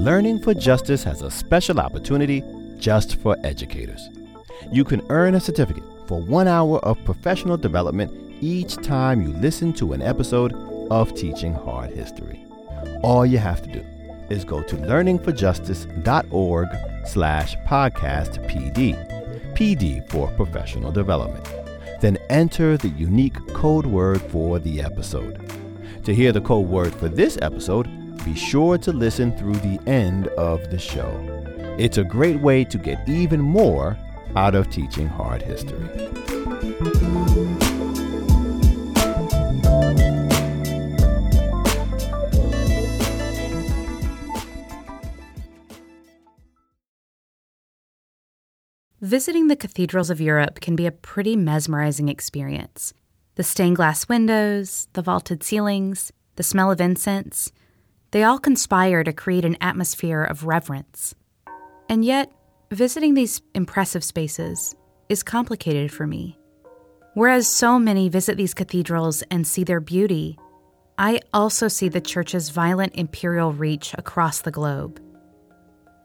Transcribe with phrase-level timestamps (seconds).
[0.00, 2.42] Learning for Justice has a special opportunity
[2.78, 4.08] just for educators.
[4.72, 8.10] You can earn a certificate for one hour of professional development
[8.42, 10.54] each time you listen to an episode
[10.90, 12.46] of Teaching Hard History.
[13.02, 13.84] All you have to do
[14.30, 16.68] is go to learningforjustice.org
[17.06, 18.96] slash podcast PD,
[19.54, 21.46] PD for professional development.
[22.00, 25.59] Then enter the unique code word for the episode.
[26.04, 27.86] To hear the code word for this episode,
[28.24, 31.12] be sure to listen through the end of the show.
[31.78, 33.96] It's a great way to get even more
[34.34, 35.88] out of teaching hard history.
[49.00, 52.92] Visiting the cathedrals of Europe can be a pretty mesmerizing experience.
[53.40, 57.50] The stained glass windows, the vaulted ceilings, the smell of incense,
[58.10, 61.14] they all conspire to create an atmosphere of reverence.
[61.88, 62.30] And yet,
[62.70, 64.74] visiting these impressive spaces
[65.08, 66.38] is complicated for me.
[67.14, 70.38] Whereas so many visit these cathedrals and see their beauty,
[70.98, 75.00] I also see the church's violent imperial reach across the globe.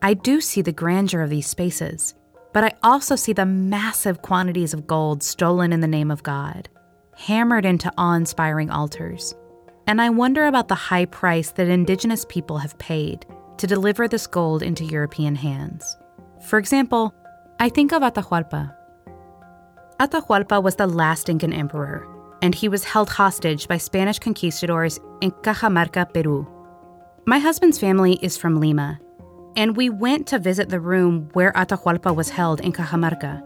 [0.02, 2.16] I do see the grandeur of these spaces,
[2.54, 6.70] but I also see the massive quantities of gold stolen in the name of God,
[7.16, 9.34] hammered into awe inspiring altars.
[9.88, 13.26] And I wonder about the high price that indigenous people have paid
[13.58, 15.98] to deliver this gold into European hands.
[16.42, 17.14] For example,
[17.60, 18.76] I think of Atahualpa.
[20.00, 22.06] Atahualpa was the last Incan emperor,
[22.42, 26.46] and he was held hostage by Spanish conquistadors in Cajamarca, Peru.
[27.26, 29.00] My husband's family is from Lima,
[29.56, 33.42] and we went to visit the room where Atahualpa was held in Cajamarca.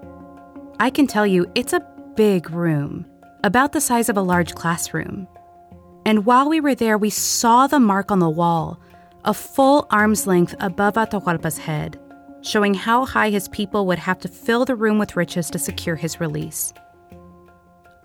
[0.79, 3.05] I can tell you, it's a big room,
[3.43, 5.27] about the size of a large classroom.
[6.05, 8.79] And while we were there, we saw the mark on the wall,
[9.25, 11.99] a full arm's length above Atahualpa's head,
[12.41, 15.95] showing how high his people would have to fill the room with riches to secure
[15.95, 16.73] his release.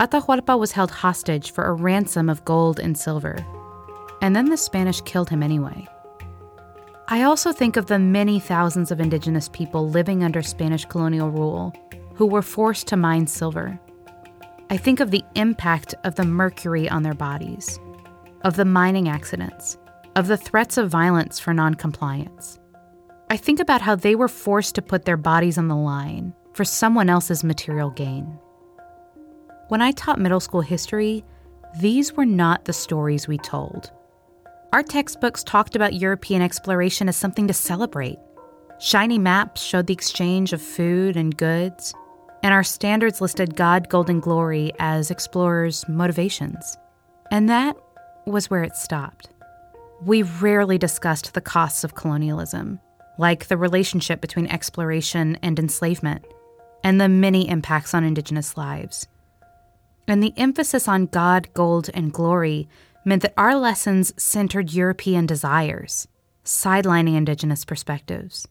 [0.00, 3.38] Atahualpa was held hostage for a ransom of gold and silver,
[4.20, 5.86] and then the Spanish killed him anyway.
[7.06, 11.72] I also think of the many thousands of indigenous people living under Spanish colonial rule
[12.14, 13.78] who were forced to mine silver.
[14.70, 17.78] I think of the impact of the mercury on their bodies,
[18.42, 19.78] of the mining accidents,
[20.16, 22.58] of the threats of violence for noncompliance.
[23.30, 26.64] I think about how they were forced to put their bodies on the line for
[26.64, 28.38] someone else's material gain.
[29.68, 31.24] When I taught middle school history,
[31.80, 33.90] these were not the stories we told.
[34.72, 38.18] Our textbooks talked about European exploration as something to celebrate.
[38.78, 41.94] Shiny maps showed the exchange of food and goods,
[42.44, 46.76] and our standards listed God, gold, and glory as explorers' motivations.
[47.30, 47.74] And that
[48.26, 49.30] was where it stopped.
[50.04, 52.80] We rarely discussed the costs of colonialism,
[53.16, 56.26] like the relationship between exploration and enslavement,
[56.84, 59.08] and the many impacts on Indigenous lives.
[60.06, 62.68] And the emphasis on God, gold, and glory
[63.06, 66.08] meant that our lessons centered European desires,
[66.44, 68.46] sidelining Indigenous perspectives.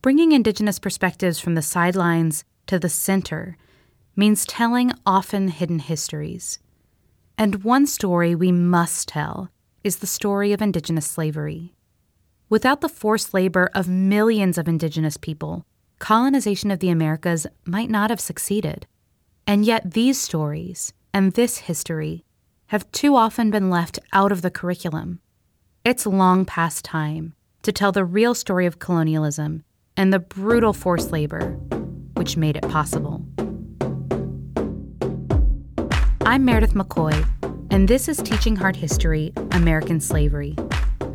[0.00, 3.56] Bringing Indigenous perspectives from the sidelines to the center
[4.14, 6.58] means telling often hidden histories.
[7.36, 9.50] And one story we must tell
[9.84, 11.74] is the story of Indigenous slavery.
[12.48, 15.66] Without the forced labor of millions of Indigenous people,
[15.98, 18.86] colonization of the Americas might not have succeeded.
[19.46, 22.24] And yet, these stories and this history
[22.66, 25.20] have too often been left out of the curriculum.
[25.84, 29.64] It's long past time to tell the real story of colonialism
[29.96, 31.58] and the brutal forced labor
[32.18, 33.24] which made it possible.
[36.26, 37.26] I'm Meredith McCoy,
[37.70, 40.54] and this is Teaching Hard History American Slavery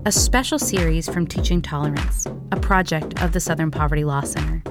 [0.05, 4.61] a special series from Teaching Tolerance, a project of the Southern Poverty Law Center.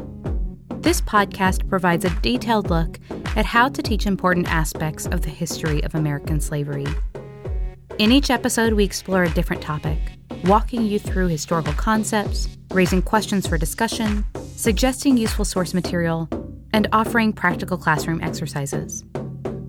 [0.74, 3.00] This podcast provides a detailed look
[3.34, 6.86] at how to teach important aspects of the history of American slavery.
[7.98, 9.98] In each episode, we explore a different topic,
[10.44, 14.24] walking you through historical concepts, raising questions for discussion,
[14.56, 16.28] suggesting useful source material,
[16.72, 19.04] and offering practical classroom exercises.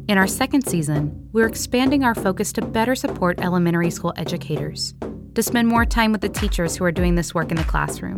[0.07, 4.93] In our second season, we're expanding our focus to better support elementary school educators
[5.35, 8.17] to spend more time with the teachers who are doing this work in the classroom,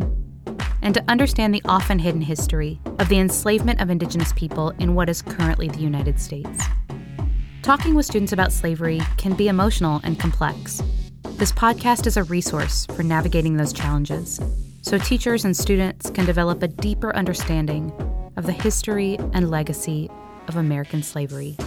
[0.82, 5.08] and to understand the often hidden history of the enslavement of Indigenous people in what
[5.08, 6.64] is currently the United States.
[7.62, 10.82] Talking with students about slavery can be emotional and complex.
[11.36, 14.40] This podcast is a resource for navigating those challenges
[14.80, 17.92] so teachers and students can develop a deeper understanding
[18.38, 20.08] of the history and legacy
[20.48, 21.58] of American slavery.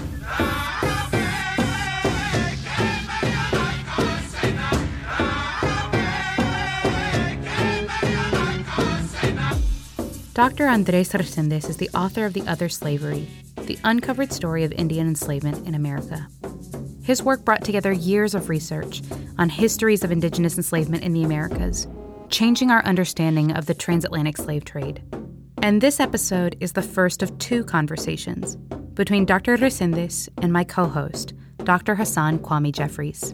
[10.34, 10.66] Dr.
[10.66, 13.28] Andres Resendez is the author of The Other Slavery,
[13.58, 16.28] the uncovered story of Indian enslavement in America.
[17.10, 19.02] His work brought together years of research
[19.40, 21.88] on histories of indigenous enslavement in the Americas,
[22.30, 25.02] changing our understanding of the transatlantic slave trade.
[25.64, 28.58] And this episode is the first of two conversations
[28.94, 29.58] between Dr.
[29.58, 31.34] Reséndez and my co host,
[31.64, 31.96] Dr.
[31.96, 33.34] Hasan Kwame Jeffries.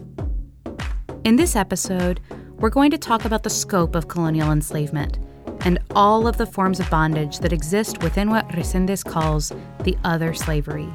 [1.24, 2.20] In this episode,
[2.52, 5.18] we're going to talk about the scope of colonial enslavement
[5.66, 9.52] and all of the forms of bondage that exist within what Reséndez calls
[9.84, 10.88] the other slavery.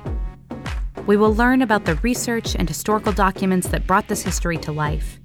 [1.07, 5.19] We will learn about the research and historical documents that brought this history to life.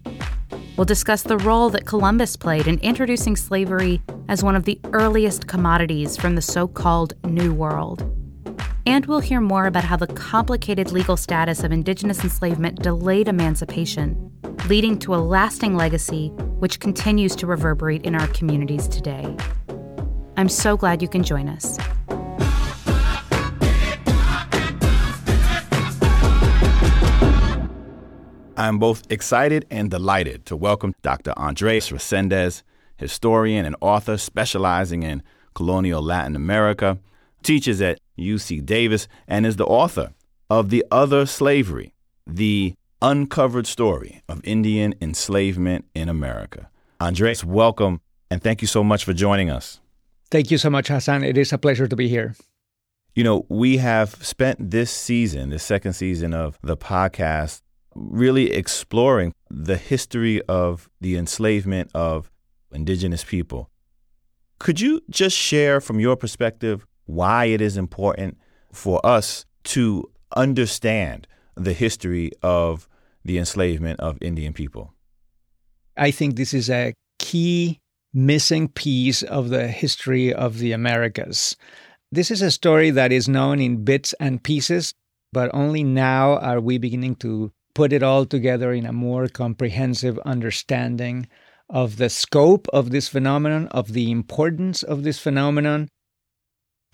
[0.76, 5.46] We'll discuss the role that Columbus played in introducing slavery as one of the earliest
[5.46, 8.10] commodities from the so called New World.
[8.86, 14.32] And we'll hear more about how the complicated legal status of indigenous enslavement delayed emancipation,
[14.68, 16.28] leading to a lasting legacy
[16.58, 19.36] which continues to reverberate in our communities today.
[20.36, 21.78] I'm so glad you can join us.
[28.58, 31.34] I'm both excited and delighted to welcome Dr.
[31.36, 32.62] Andres Reséndez,
[32.96, 35.22] historian and author specializing in
[35.54, 36.98] colonial Latin America,
[37.42, 40.14] teaches at UC Davis, and is the author
[40.48, 41.92] of The Other Slavery,
[42.26, 46.70] the uncovered story of Indian enslavement in America.
[46.98, 48.00] Andres, welcome,
[48.30, 49.80] and thank you so much for joining us.
[50.30, 51.24] Thank you so much, Hasan.
[51.24, 52.34] It is a pleasure to be here.
[53.14, 57.60] You know, we have spent this season, the second season of the podcast,
[57.96, 62.30] really exploring the history of the enslavement of
[62.72, 63.70] indigenous people.
[64.58, 68.38] Could you just share from your perspective why it is important
[68.72, 72.88] for us to understand the history of
[73.24, 74.92] the enslavement of Indian people?
[75.96, 77.80] I think this is a key
[78.12, 81.56] missing piece of the history of the Americas.
[82.12, 84.94] This is a story that is known in bits and pieces,
[85.32, 90.18] but only now are we beginning to put it all together in a more comprehensive
[90.20, 91.28] understanding
[91.68, 95.86] of the scope of this phenomenon, of the importance of this phenomenon.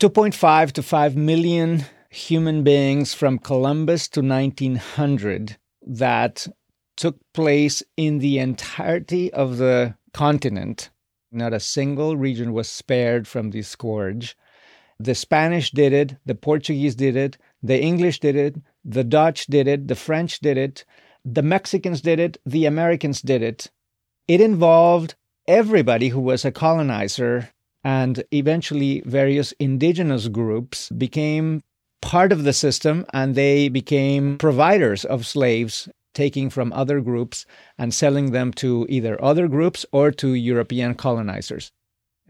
[0.01, 5.57] 2.5 to 5 million human beings from Columbus to 1900
[5.87, 6.49] that
[6.97, 10.91] took place in the entirety of the continent.
[11.31, 14.37] Not a single region was spared from this scourge.
[14.99, 19.69] The Spanish did it, the Portuguese did it, the English did it, the Dutch did
[19.69, 20.85] it, the French did it,
[21.25, 23.71] the Mexicans did it, the Americans did it.
[24.29, 25.15] It involved
[25.47, 27.51] everybody who was a colonizer,
[27.85, 31.63] and eventually various indigenous groups became
[32.01, 37.47] part of the system and they became providers of slaves taking from other groups
[37.79, 41.73] and selling them to either other groups or to European colonizers.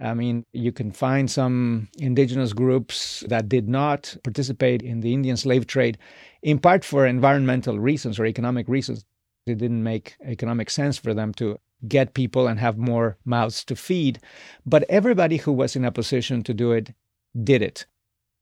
[0.01, 5.37] I mean, you can find some indigenous groups that did not participate in the Indian
[5.37, 5.99] slave trade,
[6.43, 9.05] in part for environmental reasons or economic reasons.
[9.47, 11.59] It didn't make economic sense for them to
[11.89, 14.21] get people and have more mouths to feed.
[14.65, 16.95] But everybody who was in a position to do it
[17.43, 17.87] did it.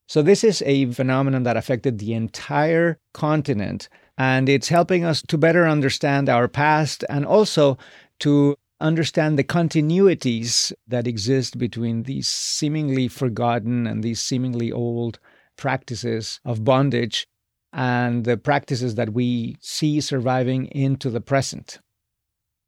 [0.08, 3.88] So, this is a phenomenon that affected the entire continent,
[4.19, 7.79] and it's helping us to better understand our past and also
[8.19, 15.20] to understand the continuities that exist between these seemingly forgotten and these seemingly old
[15.56, 17.29] practices of bondage
[17.72, 21.79] and the practices that we see surviving into the present.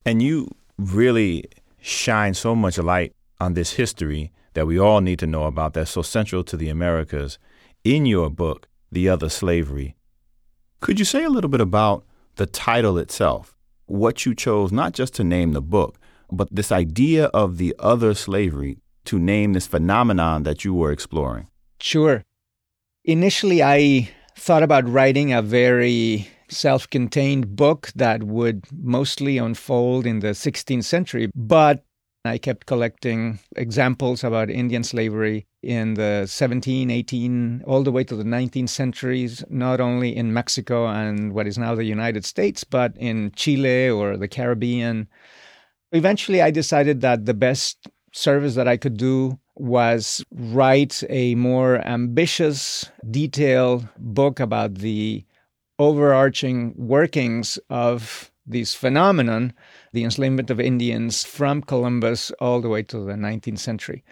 [0.04, 1.44] And you really
[1.80, 5.92] shine so much light on this history that we all need to know about that's
[5.92, 7.38] so central to the Americas
[7.84, 9.96] in your book, The Other Slavery.
[10.80, 12.04] Could you say a little bit about
[12.36, 13.56] the title itself?
[13.86, 15.98] What you chose not just to name the book,
[16.30, 21.48] but this idea of the other slavery to name this phenomenon that you were exploring?
[21.80, 22.24] Sure.
[23.04, 30.20] Initially, I thought about writing a very self contained book that would mostly unfold in
[30.20, 31.84] the 16th century, but
[32.24, 38.14] I kept collecting examples about Indian slavery in the 17, 18, all the way to
[38.14, 42.96] the 19th centuries, not only in Mexico and what is now the United States, but
[42.96, 45.08] in Chile or the Caribbean.
[45.90, 51.86] Eventually, I decided that the best service that I could do was write a more
[51.86, 55.24] ambitious, detailed book about the
[55.78, 59.52] overarching workings of this phenomenon,
[59.92, 64.04] the enslavement of Indians from Columbus all the way to the 19th century.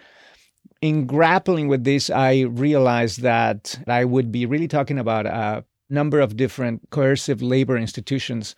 [0.81, 6.19] In grappling with this, I realized that I would be really talking about a number
[6.19, 8.55] of different coercive labor institutions,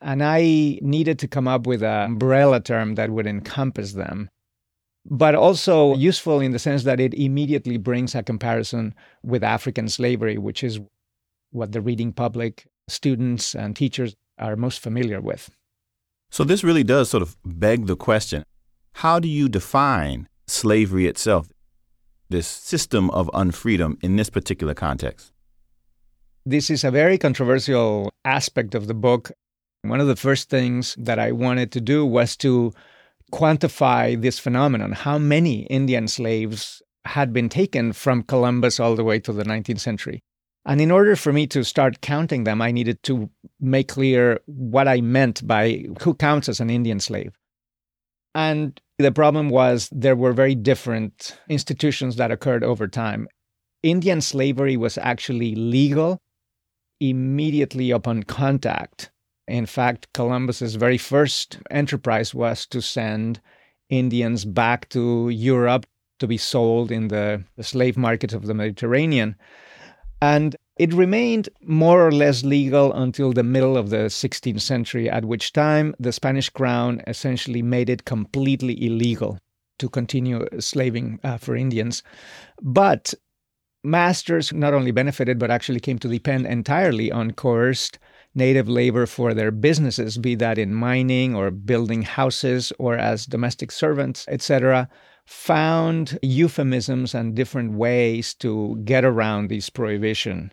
[0.00, 4.30] and I needed to come up with an umbrella term that would encompass them.
[5.10, 10.36] But also useful in the sense that it immediately brings a comparison with African slavery,
[10.36, 10.80] which is
[11.50, 15.50] what the reading public, students, and teachers are most familiar with.
[16.30, 18.44] So, this really does sort of beg the question
[18.94, 21.48] how do you define slavery itself,
[22.28, 25.32] this system of unfreedom in this particular context?
[26.44, 29.30] This is a very controversial aspect of the book.
[29.82, 32.72] One of the first things that I wanted to do was to
[33.32, 39.18] quantify this phenomenon how many Indian slaves had been taken from Columbus all the way
[39.20, 40.22] to the 19th century.
[40.66, 44.86] And in order for me to start counting them, I needed to make clear what
[44.86, 47.32] I meant by who counts as an Indian slave.
[48.34, 53.28] And the problem was there were very different institutions that occurred over time.
[53.82, 56.20] Indian slavery was actually legal
[57.00, 59.10] immediately upon contact.
[59.48, 63.40] In fact, Columbus's very first enterprise was to send
[63.88, 65.86] Indians back to Europe
[66.18, 69.36] to be sold in the, slave markets of the Mediterranean.
[70.20, 75.24] And it remained more or less legal until the middle of the 16th century, at
[75.24, 79.38] which time the Spanish crown essentially made it completely illegal
[79.78, 82.02] to continue slaving uh, for Indians.
[82.60, 83.14] But
[83.82, 87.98] masters not only benefited, but actually came to depend entirely on coerced
[88.38, 93.70] native labor for their businesses, be that in mining or building houses or as domestic
[93.70, 94.88] servants, etc
[95.28, 100.50] found euphemisms and different ways to get around this prohibition.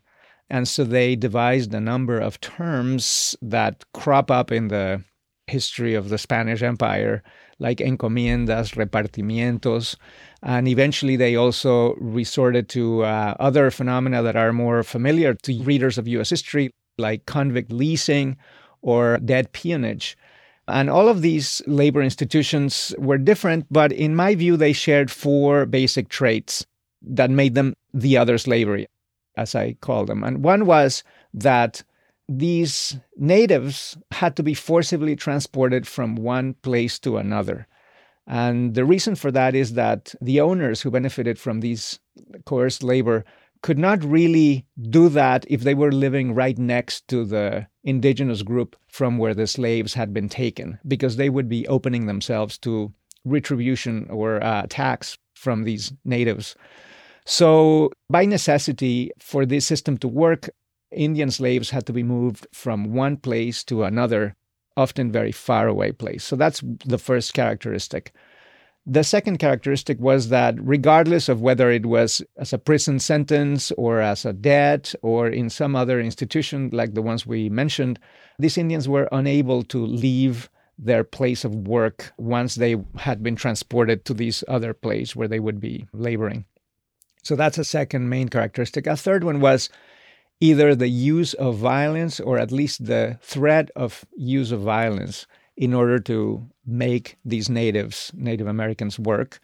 [0.50, 5.02] And so they devised a number of terms that crop up in the
[5.48, 7.24] history of the Spanish Empire,
[7.58, 9.96] like encomiendas, repartimientos.
[10.44, 15.98] And eventually they also resorted to uh, other phenomena that are more familiar to readers
[15.98, 18.38] of US history, like convict leasing
[18.82, 20.18] or debt peonage.
[20.68, 25.66] And all of these labor institutions were different, but in my view, they shared four
[25.66, 26.66] basic traits
[27.02, 28.88] that made them the other slavery,
[29.38, 30.24] as I call them.
[30.24, 31.84] And one was that
[32.28, 37.68] these natives had to be forcibly transported from one place to another.
[38.26, 42.00] And the reason for that is that the owners who benefited from these
[42.46, 43.24] coerced labor
[43.66, 48.76] could not really do that if they were living right next to the indigenous group
[48.88, 52.94] from where the slaves had been taken, because they would be opening themselves to
[53.24, 56.56] retribution or uh, attacks from these natives.
[57.26, 60.48] So, by necessity, for this system to work,
[60.92, 64.36] Indian slaves had to be moved from one place to another,
[64.78, 66.24] often very far away place.
[66.24, 68.14] So, that's the first characteristic.
[68.88, 74.00] The second characteristic was that, regardless of whether it was as a prison sentence or
[74.00, 78.00] as a debt or in some other institution like the ones we mentioned,
[78.38, 84.06] these Indians were unable to leave their place of work once they had been transported
[84.06, 86.46] to this other place where they would be laboring.
[87.24, 88.86] So that's a second main characteristic.
[88.86, 89.68] A third one was
[90.40, 95.26] either the use of violence or at least the threat of use of violence
[95.58, 99.40] in order to make these natives, Native Americans, work.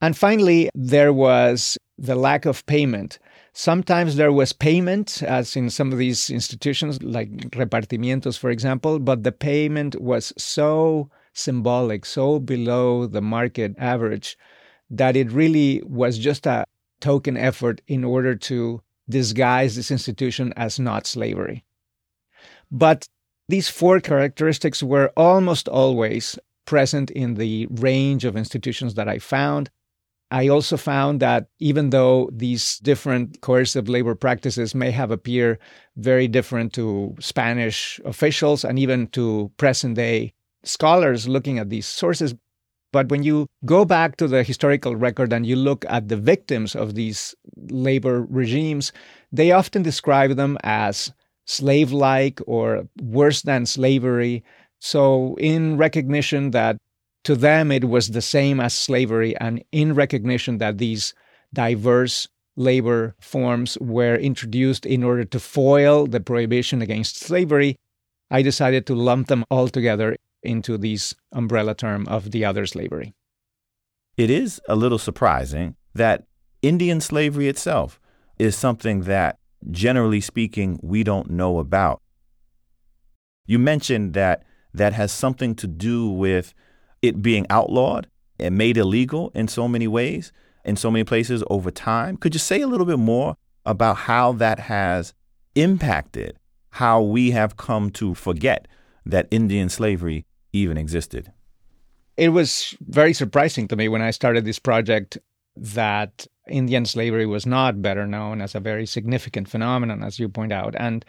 [0.00, 3.18] And finally, there was the lack of payment.
[3.52, 9.22] Sometimes there was payment, as in some of these institutions, like repartimientos, for example, but
[9.22, 14.36] the payment was so symbolic, so below the market average,
[14.90, 16.64] that it really was just a
[17.00, 21.64] token effort in order to disguise this institution as not slavery.
[22.70, 23.08] But
[23.48, 29.70] these four characteristics were almost always present in the range of institutions that I found.
[30.30, 35.58] I also found that even though these different coercive labor practices may have appeared
[35.96, 40.32] very different to Spanish officials and even to present day
[40.64, 42.34] scholars looking at these sources,
[42.92, 46.74] but when you go back to the historical record and you look at the victims
[46.74, 48.92] of these labor regimes,
[49.32, 51.12] they often describe them as
[51.44, 54.44] slave like or worse than slavery.
[54.80, 56.76] So, in recognition that
[57.24, 61.14] to them it was the same as slavery, and in recognition that these
[61.52, 67.76] diverse labor forms were introduced in order to foil the prohibition against slavery,
[68.30, 73.14] I decided to lump them all together into this umbrella term of the other slavery.
[74.16, 76.24] It is a little surprising that
[76.60, 78.00] Indian slavery itself
[78.38, 79.38] is something that
[79.70, 82.00] generally speaking, we don't know about.
[83.46, 86.54] You mentioned that that has something to do with
[87.02, 90.32] it being outlawed and made illegal in so many ways,
[90.64, 92.16] in so many places over time.
[92.16, 95.14] Could you say a little bit more about how that has
[95.54, 96.38] impacted
[96.70, 98.66] how we have come to forget
[99.04, 101.32] that Indian slavery even existed?
[102.16, 105.18] It was very surprising to me when I started this project
[105.56, 110.52] that Indian slavery was not better known as a very significant phenomenon, as you point
[110.52, 110.74] out.
[110.76, 111.04] And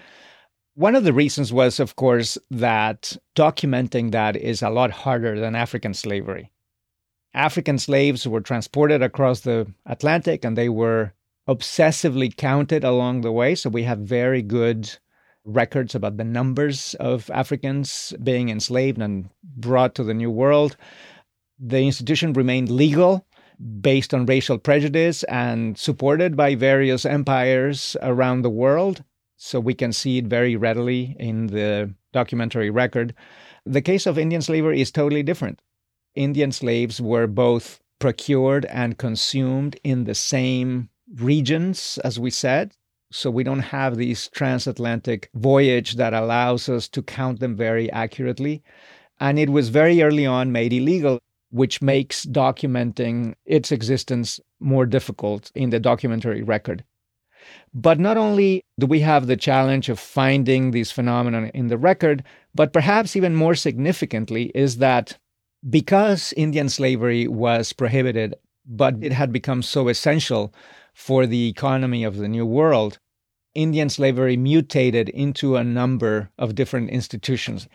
[0.75, 5.55] one of the reasons was, of course, that documenting that is a lot harder than
[5.55, 6.51] African slavery.
[7.33, 11.13] African slaves were transported across the Atlantic and they were
[11.47, 13.55] obsessively counted along the way.
[13.55, 14.97] So we have very good
[15.45, 20.77] records about the numbers of Africans being enslaved and brought to the New World.
[21.59, 23.25] The institution remained legal
[23.81, 29.03] based on racial prejudice and supported by various empires around the world.
[29.37, 33.13] So we can see it very readily in the documentary record.
[33.65, 35.61] The case of Indian slavery is totally different.
[36.15, 42.75] Indian slaves were both procured and consumed in the same regions, as we said.
[43.11, 48.63] So we don't have this transatlantic voyage that allows us to count them very accurately.
[49.19, 51.19] And it was very early on made illegal,
[51.53, 56.83] which makes documenting its existence more difficult in the documentary record.
[57.75, 62.23] But not only do we have the challenge of finding these phenomena in the record,
[62.55, 65.17] but perhaps even more significantly is that
[65.69, 68.33] because Indian slavery was prohibited,
[68.65, 70.53] but it had become so essential
[70.95, 72.97] for the economy of the New World,
[73.53, 77.67] Indian slavery mutated into a number of different institutions.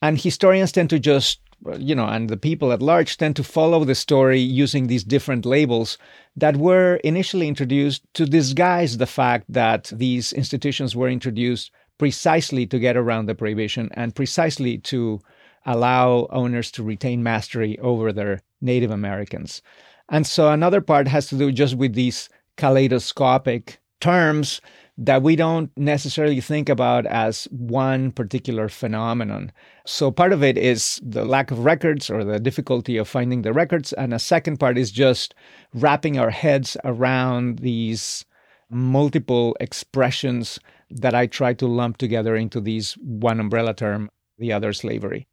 [0.00, 1.40] And historians tend to just,
[1.78, 5.44] you know, and the people at large tend to follow the story using these different
[5.44, 5.98] labels
[6.36, 12.78] that were initially introduced to disguise the fact that these institutions were introduced precisely to
[12.78, 15.20] get around the prohibition and precisely to
[15.64, 19.62] allow owners to retain mastery over their Native Americans.
[20.08, 24.60] And so another part has to do just with these kaleidoscopic terms
[24.98, 29.52] that we don't necessarily think about as one particular phenomenon.
[29.84, 33.52] So part of it is the lack of records or the difficulty of finding the
[33.52, 33.92] records.
[33.92, 35.34] And a second part is just
[35.74, 38.24] wrapping our heads around these
[38.70, 40.58] multiple expressions
[40.90, 45.26] that I try to lump together into these one umbrella term, the other slavery.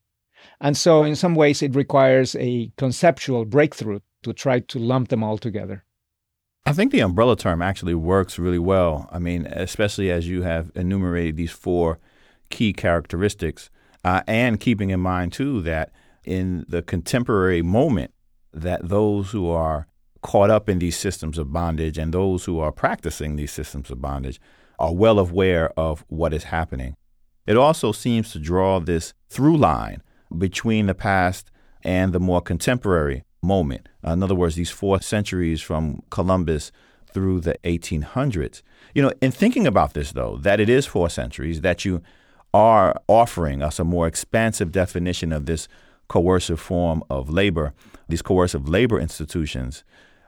[0.60, 5.23] And so in some ways it requires a conceptual breakthrough to try to lump them
[5.23, 5.86] all together.
[6.65, 9.10] I think the umbrella term actually works really well.
[9.12, 11.99] I mean, especially as you have enumerated these four
[12.49, 13.69] key characteristics,
[14.06, 15.91] uh, and keeping in mind too that
[16.23, 18.13] in the contemporary moment,
[18.54, 19.88] that those who are
[20.21, 24.02] caught up in these systems of bondage and those who are practicing these systems of
[24.02, 24.39] bondage
[24.80, 26.95] are well aware of what is happening.
[27.45, 30.02] It also seems to draw this through line
[30.38, 31.52] between the past
[31.84, 33.89] and the more contemporary moment.
[34.03, 36.71] In other words, these four centuries from Columbus
[37.12, 38.62] through the 1800s.
[38.95, 42.01] You know, in thinking about this, though, that it is four centuries, that you
[42.53, 45.67] are offering us a more expansive definition of this
[46.08, 47.73] coercive form of labor,
[48.08, 49.84] these coercive labor institutions.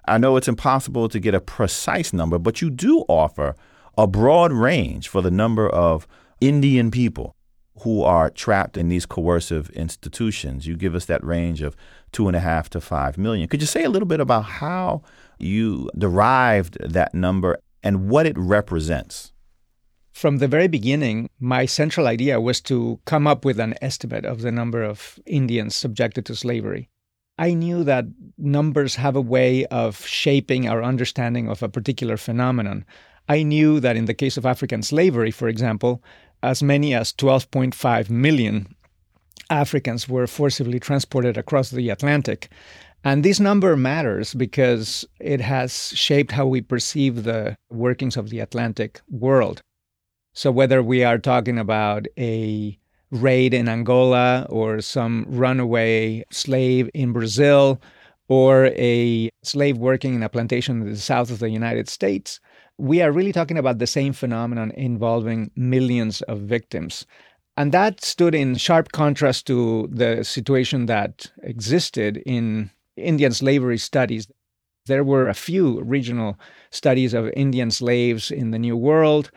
[0.08, 3.56] I know it's impossible to get a precise number, but you do offer
[3.98, 6.08] a broad range for the number of
[6.42, 7.36] Indian people
[7.82, 10.66] who are trapped in these coercive institutions.
[10.66, 11.76] You give us that range of
[12.12, 13.48] two and a half to five million.
[13.48, 15.02] Could you say a little bit about how
[15.38, 19.34] you derived that number and what it represents?
[20.14, 24.42] From the very beginning, my central idea was to come up with an estimate of
[24.42, 26.90] the number of Indians subjected to slavery.
[27.38, 28.06] I knew that
[28.38, 32.86] numbers have a way of shaping our understanding of a particular phenomenon.
[33.28, 36.02] I knew that in the case of African slavery, for example,
[36.46, 38.68] as many as 12.5 million
[39.50, 42.50] Africans were forcibly transported across the Atlantic.
[43.04, 48.40] And this number matters because it has shaped how we perceive the workings of the
[48.40, 49.62] Atlantic world.
[50.34, 52.78] So, whether we are talking about a
[53.12, 57.80] raid in Angola or some runaway slave in Brazil
[58.28, 62.40] or a slave working in a plantation in the south of the United States,
[62.78, 67.06] we are really talking about the same phenomenon involving millions of victims.
[67.58, 74.28] And that stood in sharp contrast to the situation that existed in Indian slavery studies.
[74.88, 76.38] There were a few regional
[76.70, 79.32] studies of Indian slaves in the New World,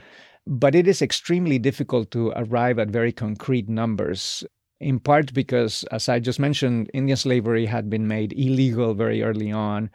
[0.46, 4.44] but it is extremely difficult to arrive at very concrete numbers,
[4.80, 9.52] in part because, as I just mentioned, Indian slavery had been made illegal very early
[9.52, 9.90] on,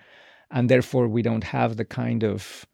[0.50, 2.66] and therefore we don't have the kind of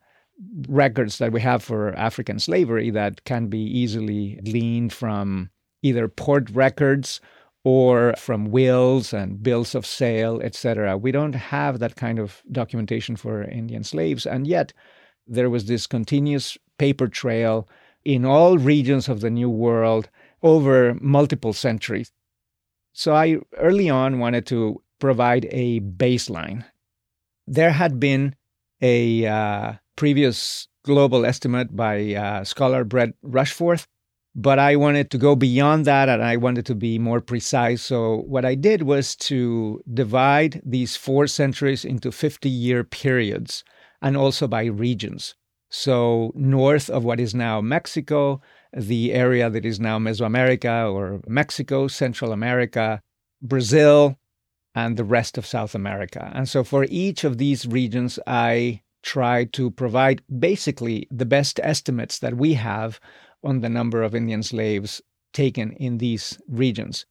[0.68, 5.50] records that we have for African slavery that can be easily gleaned from
[5.82, 7.20] either port records
[7.64, 10.98] or from wills and bills of sale, etc.
[10.98, 14.72] We don't have that kind of documentation for Indian slaves, and yet
[15.28, 17.68] there was this continuous paper trail
[18.06, 20.10] in all regions of the New World
[20.42, 22.12] over multiple centuries.
[22.94, 26.66] So I early on wanted to provide a baseline.
[27.46, 28.36] There had been
[28.82, 33.86] a uh, previous global estimate by uh, scholar Brett Rushforth,
[34.34, 37.82] but I wanted to go beyond that and I wanted to be more precise.
[37.82, 43.66] So, what I did was to divide these four centuries into 50 year periods
[44.02, 45.36] and also by regions.
[45.70, 48.40] So, north of what is now Mexico,
[48.72, 53.02] the area that is now Mesoamerica or Mexico, Central America,
[53.42, 54.18] Brazil,
[54.74, 56.32] and the rest of South America.
[56.34, 62.20] And so for each of these regions, I try to provide basically the best estimates
[62.20, 63.00] that we have
[63.44, 65.02] on the number of Indian slaves
[65.34, 67.06] taken in these regions.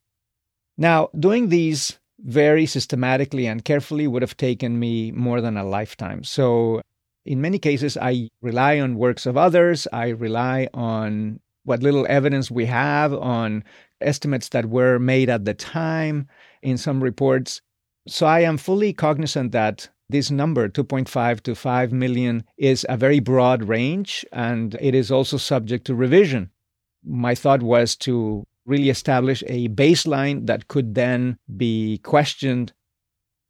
[0.76, 6.24] Now, doing these very systematically and carefully would have taken me more than a lifetime.
[6.24, 6.82] So,
[7.24, 12.50] in many cases, I rely on works of others, I rely on what little evidence
[12.50, 13.62] we have on
[14.00, 16.26] estimates that were made at the time
[16.62, 17.60] in some reports.
[18.06, 23.20] So I am fully cognizant that this number, 2.5 to 5 million, is a very
[23.20, 26.50] broad range and it is also subject to revision.
[27.04, 32.72] My thought was to really establish a baseline that could then be questioned.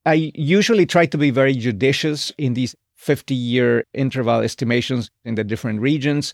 [0.05, 5.45] I usually try to be very judicious in these 50 year interval estimations in the
[5.45, 6.33] different regions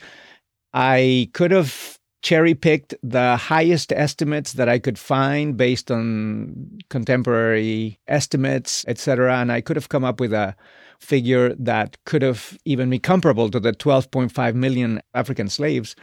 [0.74, 8.00] I could have cherry picked the highest estimates that I could find based on contemporary
[8.08, 9.37] estimates, etc.
[9.37, 10.56] And I could have come up with a
[10.98, 15.94] figure that could have even been comparable to the 12.5 million African slaves.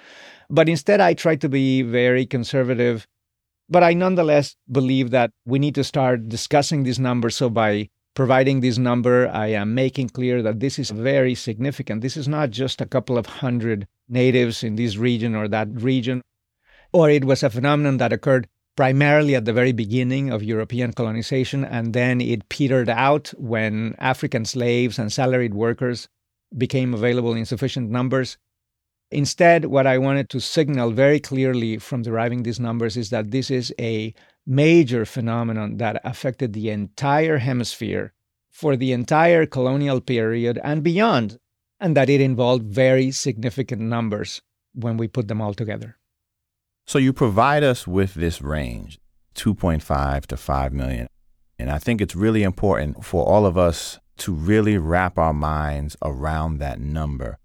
[0.47, 3.07] But instead, I tried to be very conservative.
[3.67, 7.35] But I nonetheless believe that we need to start discussing these numbers.
[7.35, 12.01] So by providing this number, I am making clear that this is very significant.
[12.01, 16.21] This is not just a couple of hundred natives in this region or that region,
[16.91, 21.63] or it was a phenomenon that occurred primarily at the very beginning of European colonization,
[21.63, 26.07] and then it petered out when African slaves and salaried workers
[26.57, 28.37] became available in sufficient numbers.
[29.11, 33.51] Instead, what I wanted to signal very clearly from deriving these numbers is that this
[33.51, 34.13] is a
[34.45, 38.13] major phenomenon that affected the entire hemisphere
[38.49, 41.39] for the entire colonial period and beyond,
[41.79, 44.41] and that it involved very significant numbers
[44.73, 45.97] when we put them all together.
[46.85, 48.99] So you provide us with this range,
[49.35, 51.07] 2.5 to 5 million.
[51.57, 55.95] And I think it's really important for all of us to really wrap our minds
[56.01, 57.37] around that number.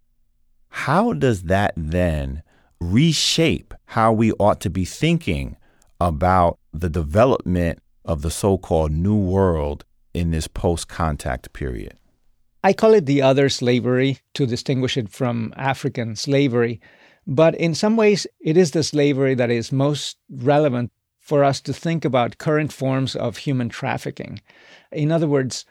[0.68, 2.42] How does that then
[2.80, 5.56] reshape how we ought to be thinking
[6.00, 9.84] about the development of the so called New World
[10.14, 11.96] in this post contact period?
[12.62, 16.80] I call it the other slavery to distinguish it from African slavery.
[17.26, 21.72] But in some ways, it is the slavery that is most relevant for us to
[21.72, 24.40] think about current forms of human trafficking.
[24.92, 25.64] In other words,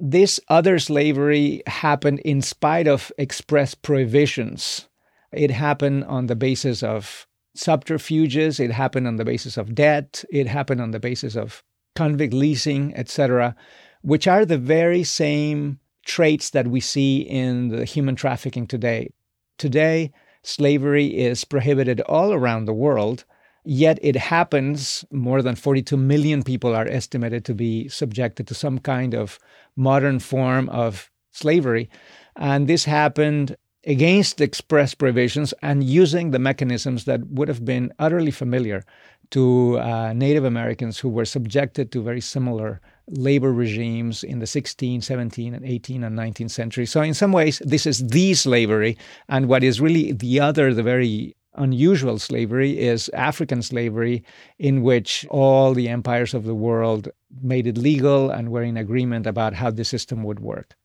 [0.00, 4.88] this other slavery happened in spite of express prohibitions.
[5.32, 8.58] It happened on the basis of subterfuges.
[8.60, 10.24] It happened on the basis of debt.
[10.30, 11.62] It happened on the basis of
[11.94, 13.54] convict leasing, etc.,
[14.02, 19.12] which are the very same traits that we see in the human trafficking today.
[19.58, 20.12] Today,
[20.42, 23.24] slavery is prohibited all around the world,
[23.64, 25.04] yet it happens.
[25.12, 29.38] More than 42 million people are estimated to be subjected to some kind of
[29.76, 31.88] modern form of slavery.
[32.36, 38.30] And this happened against express provisions and using the mechanisms that would have been utterly
[38.30, 38.84] familiar
[39.30, 44.98] to uh, Native Americans who were subjected to very similar labor regimes in the 16th,
[44.98, 46.86] 17th, and 18th and 19th century.
[46.86, 48.96] So, in some ways, this is the slavery.
[49.28, 54.22] And what is really the other, the very unusual slavery, is African slavery,
[54.58, 57.08] in which all the empires of the world
[57.42, 60.76] made it legal and were in agreement about how the system would work.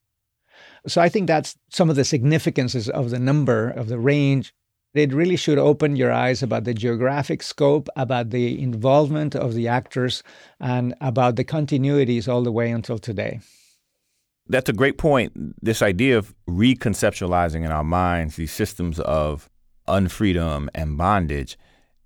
[0.87, 4.53] So I think that's some of the significances of the number, of the range.
[4.93, 9.67] It really should open your eyes about the geographic scope, about the involvement of the
[9.67, 10.23] actors,
[10.59, 13.41] and about the continuities all the way until today.
[14.47, 15.33] That's a great point.
[15.61, 19.49] This idea of reconceptualizing in our minds these systems of
[19.87, 21.57] unfreedom and bondage,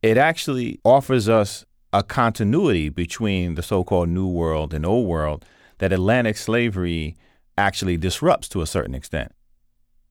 [0.02, 5.46] it actually offers us a continuity between the so called New World and Old World
[5.78, 7.16] that Atlantic slavery
[7.62, 9.32] actually disrupts to a certain extent.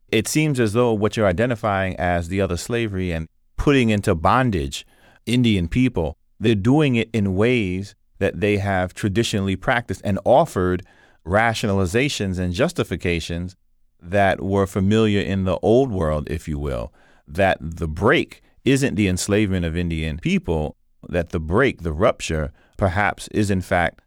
[0.09, 4.87] It seems as though what you're identifying as the other slavery and putting into bondage
[5.27, 10.85] Indian people, they're doing it in ways that they have traditionally practiced and offered
[11.27, 13.57] rationalizations and justifications
[14.01, 16.93] that were familiar in the old world, if you will,
[17.29, 20.77] that the break isn't the enslavement of Indian people,
[21.09, 24.01] that the break, the rupture, perhaps is in fact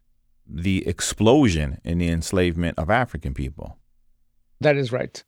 [0.46, 3.78] the explosion in the enslavement of African people.
[4.60, 5.22] That is right.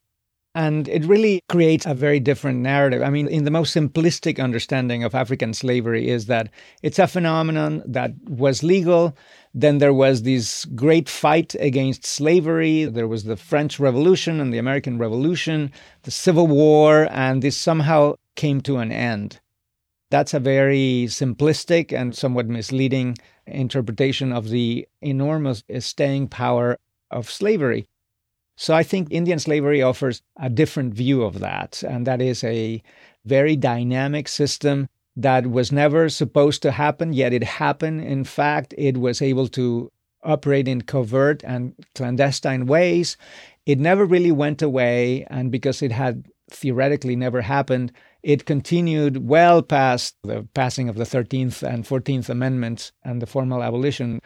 [0.55, 3.03] And it really creates a very different narrative.
[3.03, 6.49] I mean, in the most simplistic understanding of African slavery, is that
[6.83, 9.15] it's a phenomenon that was legal.
[9.53, 12.87] Then there was this great fight against slavery.
[12.87, 15.71] There was the French Revolution and the American Revolution,
[16.05, 19.41] the Civil War, and this somehow came to an end.
[20.11, 26.79] That's a very simplistic and somewhat misleading interpretation of the enormous eh, staying power
[27.11, 27.87] of slavery.
[28.57, 31.83] So I think Indian slavery offers a different view of that.
[31.87, 32.83] And that is a
[33.25, 38.03] very dynamic system that was never supposed to happen, yet it happened.
[38.03, 39.91] In fact, it was able to
[40.23, 43.17] operate in covert and clandestine ways.
[43.65, 45.27] It never really went away.
[45.29, 47.93] And because it had theoretically never happened,
[48.27, 53.63] it continued well past the passing of the 13th and 14th Amendments and the formal
[53.63, 54.21] abolition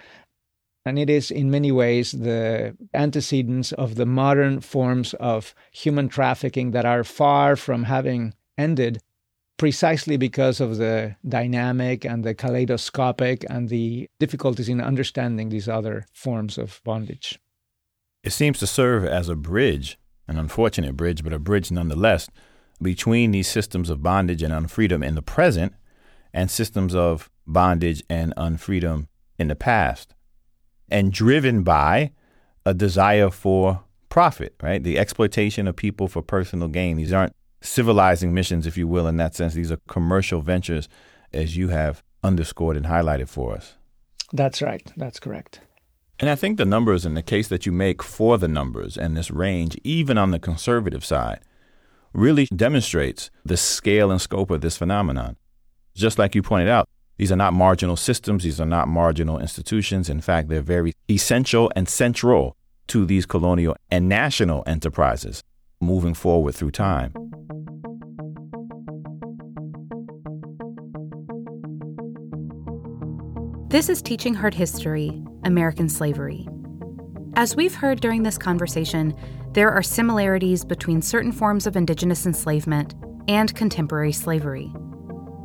[0.86, 6.70] and it is, in many ways, the antecedents of the modern forms of human trafficking
[6.70, 8.98] that are far from having ended
[9.58, 16.06] precisely because of the dynamic and the kaleidoscopic and the difficulties in understanding these other
[16.14, 17.38] forms of bondage.
[18.24, 22.30] It seems to serve as a bridge, an unfortunate bridge, but a bridge nonetheless,
[22.82, 25.74] between these systems of bondage and unfreedom in the present
[26.32, 29.06] and systems of bondage and unfreedom
[29.38, 30.14] in the past
[30.90, 32.12] and driven by
[32.64, 34.82] a desire for profit, right?
[34.82, 36.96] The exploitation of people for personal gain.
[36.96, 39.54] These aren't civilizing missions, if you will, in that sense.
[39.54, 40.88] These are commercial ventures,
[41.32, 43.74] as you have underscored and highlighted for us.
[44.32, 44.92] That's right.
[44.96, 45.60] That's correct.
[46.18, 49.16] And I think the numbers and the case that you make for the numbers and
[49.16, 51.40] this range, even on the conservative side,
[52.12, 55.36] really demonstrates the scale and scope of this phenomenon.
[55.94, 60.08] Just like you pointed out, these are not marginal systems, these are not marginal institutions.
[60.08, 62.56] In fact, they're very essential and central
[62.88, 65.42] to these colonial and national enterprises
[65.80, 67.12] moving forward through time.
[73.68, 76.48] This is Teaching Hard History American Slavery.
[77.36, 79.14] As we've heard during this conversation,
[79.52, 82.94] there are similarities between certain forms of indigenous enslavement
[83.26, 84.72] and contemporary slavery.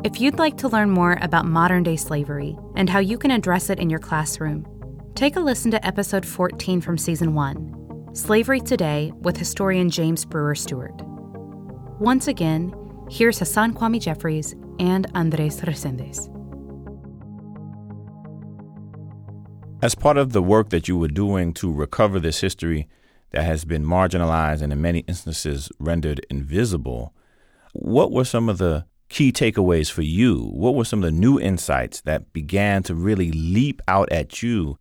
[0.03, 3.71] If you'd like to learn more about modern day slavery and how you can address
[3.71, 4.67] it in your classroom,
[5.15, 10.53] take a listen to episode 14 from season 1 Slavery Today with historian James Brewer
[10.53, 11.01] Stewart.
[11.99, 12.73] Once again,
[13.09, 16.31] here's Hasan Kwame Jeffries and Andres Reséndez.
[19.81, 22.87] As part of the work that you were doing to recover this history
[23.31, 27.13] that has been marginalized and in many instances rendered invisible,
[27.73, 30.49] what were some of the key takeaways for you?
[30.53, 34.77] What were some of the new insights that began to really leap out at you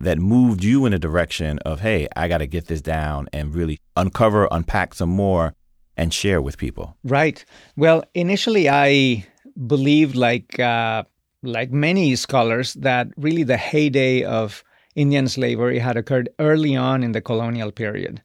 [0.00, 3.54] that moved you in a direction of, hey, I got to get this down and
[3.54, 5.54] really uncover, unpack some more
[5.96, 6.96] and share with people?
[7.04, 7.44] Right.
[7.76, 9.26] Well, initially, I
[9.66, 11.04] believed, like, uh,
[11.42, 17.12] like many scholars, that really the heyday of Indian slavery had occurred early on in
[17.12, 18.22] the colonial period.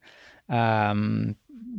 [0.50, 1.36] Um,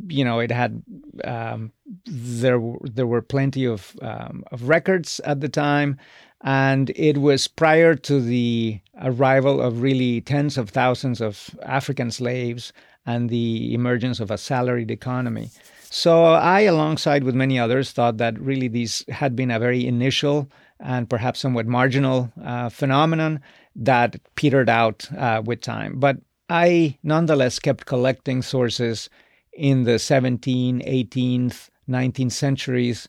[0.07, 0.83] you know, it had
[1.23, 1.71] um,
[2.05, 5.97] there there were plenty of um, of records at the time,
[6.41, 12.71] and it was prior to the arrival of really tens of thousands of African slaves
[13.05, 15.49] and the emergence of a salaried economy.
[15.89, 20.49] So I, alongside with many others, thought that really these had been a very initial
[20.79, 23.41] and perhaps somewhat marginal uh, phenomenon
[23.77, 25.99] that petered out uh, with time.
[25.99, 26.17] But
[26.49, 29.09] I nonetheless kept collecting sources
[29.53, 33.07] in the 17th, 18th, 19th centuries.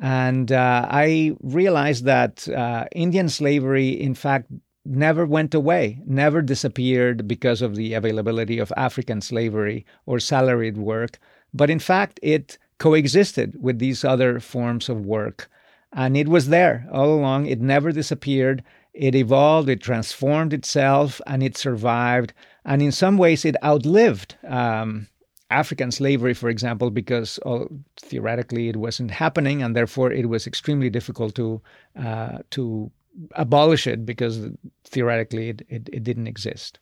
[0.00, 4.46] And uh, I realized that uh, Indian slavery, in fact,
[4.84, 11.18] never went away, never disappeared because of the availability of African slavery or salaried work.
[11.52, 15.50] But in fact, it coexisted with these other forms of work.
[15.92, 17.46] And it was there all along.
[17.46, 18.62] It never disappeared.
[18.98, 22.32] It evolved, it transformed itself, and it survived.
[22.64, 25.06] And in some ways, it outlived um,
[25.50, 30.90] African slavery, for example, because uh, theoretically it wasn't happening, and therefore it was extremely
[30.90, 31.62] difficult to
[31.96, 32.90] uh, to
[33.36, 34.48] abolish it because
[34.84, 36.80] theoretically it, it, it didn't exist.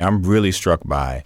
[0.00, 1.24] I'm really struck by,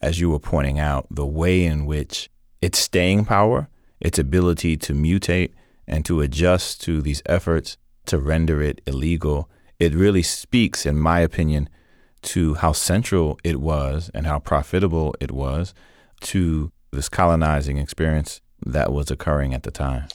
[0.00, 2.28] as you were pointing out, the way in which
[2.60, 3.68] its staying power,
[4.00, 5.52] its ability to mutate
[5.86, 11.20] and to adjust to these efforts to render it illegal, it really speaks, in my
[11.20, 11.68] opinion,
[12.22, 15.74] to how central it was and how profitable it was
[16.20, 20.06] to this colonizing experience that was occurring at the time?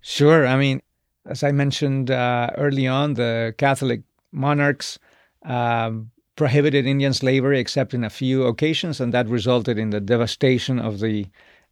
[0.00, 0.46] Sure.
[0.46, 0.80] I mean,
[1.26, 4.98] as I mentioned uh, early on, the Catholic monarchs
[5.44, 10.78] um, prohibited Indian slavery except in a few occasions, and that resulted in the devastation
[10.78, 11.26] of the.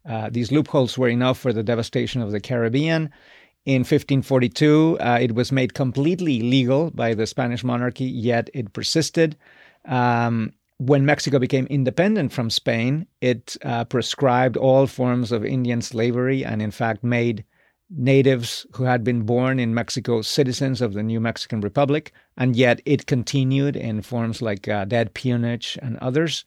[0.07, 3.11] Uh, these loopholes were enough for the devastation of the Caribbean.
[3.67, 9.35] In 1542, uh, it was made completely legal by the Spanish monarchy, yet it persisted.
[9.83, 16.45] Um, when Mexico became independent from Spain, it uh, prescribed all forms of Indian slavery
[16.45, 17.43] and, in fact, made
[17.89, 22.81] natives who had been born in Mexico citizens of the new Mexican Republic, and yet
[22.85, 26.45] it continued in forms like uh, debt peonage and others.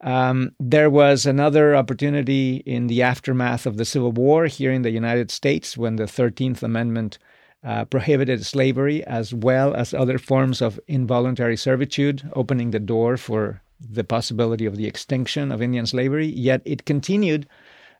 [0.00, 4.90] Um, there was another opportunity in the aftermath of the Civil War here in the
[4.90, 7.18] United States when the 13th Amendment
[7.64, 13.60] uh, prohibited slavery as well as other forms of involuntary servitude, opening the door for
[13.80, 16.26] the possibility of the extinction of Indian slavery.
[16.26, 17.48] Yet it continued.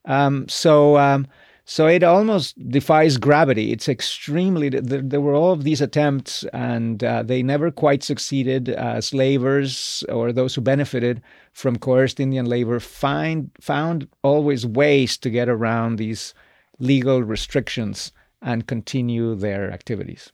[0.04, 1.26] Um, so um,
[1.70, 3.72] so it almost defies gravity.
[3.72, 8.70] It's extremely, there, there were all of these attempts and uh, they never quite succeeded.
[8.70, 11.20] Uh, slavers or those who benefited
[11.52, 16.32] from coerced Indian labor find, found always ways to get around these
[16.78, 20.32] legal restrictions and continue their activities.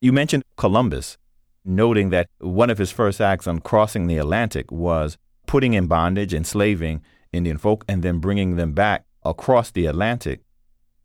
[0.00, 1.18] You mentioned Columbus,
[1.66, 6.32] noting that one of his first acts on crossing the Atlantic was putting in bondage,
[6.32, 10.40] enslaving Indian folk, and then bringing them back across the Atlantic.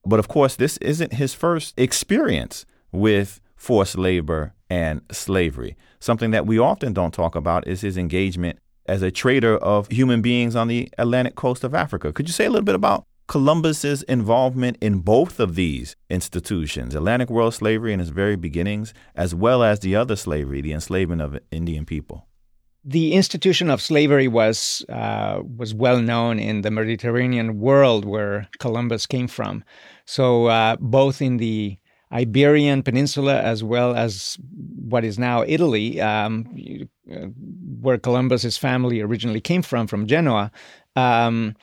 [0.06, 5.76] But of course, this isn't his first experience with forced labor and slavery.
[6.00, 10.22] Something that we often don't talk about is his engagement as a trader of human
[10.22, 12.14] beings on the Atlantic coast of Africa.
[12.14, 17.30] Could you say a little bit about Columbus's involvement in both of these institutions, Atlantic
[17.30, 21.40] world slavery in its very beginnings, as well as the other slavery, the enslavement of
[21.50, 22.28] Indian people?
[22.86, 29.08] The institution of slavery was uh, was well known in the Mediterranean world where Columbus
[29.08, 29.64] came from.
[30.06, 31.78] So uh, both in the
[32.12, 34.38] Iberian Peninsula as well as
[34.88, 36.48] what is now Italy, um,
[37.12, 37.28] uh,
[37.82, 40.52] where Columbus's family originally came from, from Genoa.
[40.96, 41.56] Um,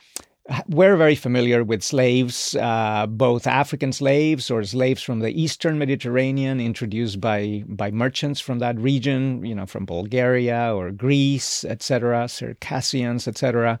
[0.67, 6.59] we're very familiar with slaves, uh, both African slaves or slaves from the Eastern Mediterranean,
[6.59, 13.27] introduced by by merchants from that region, you know, from Bulgaria or Greece, etc., Circassians,
[13.27, 13.79] etc.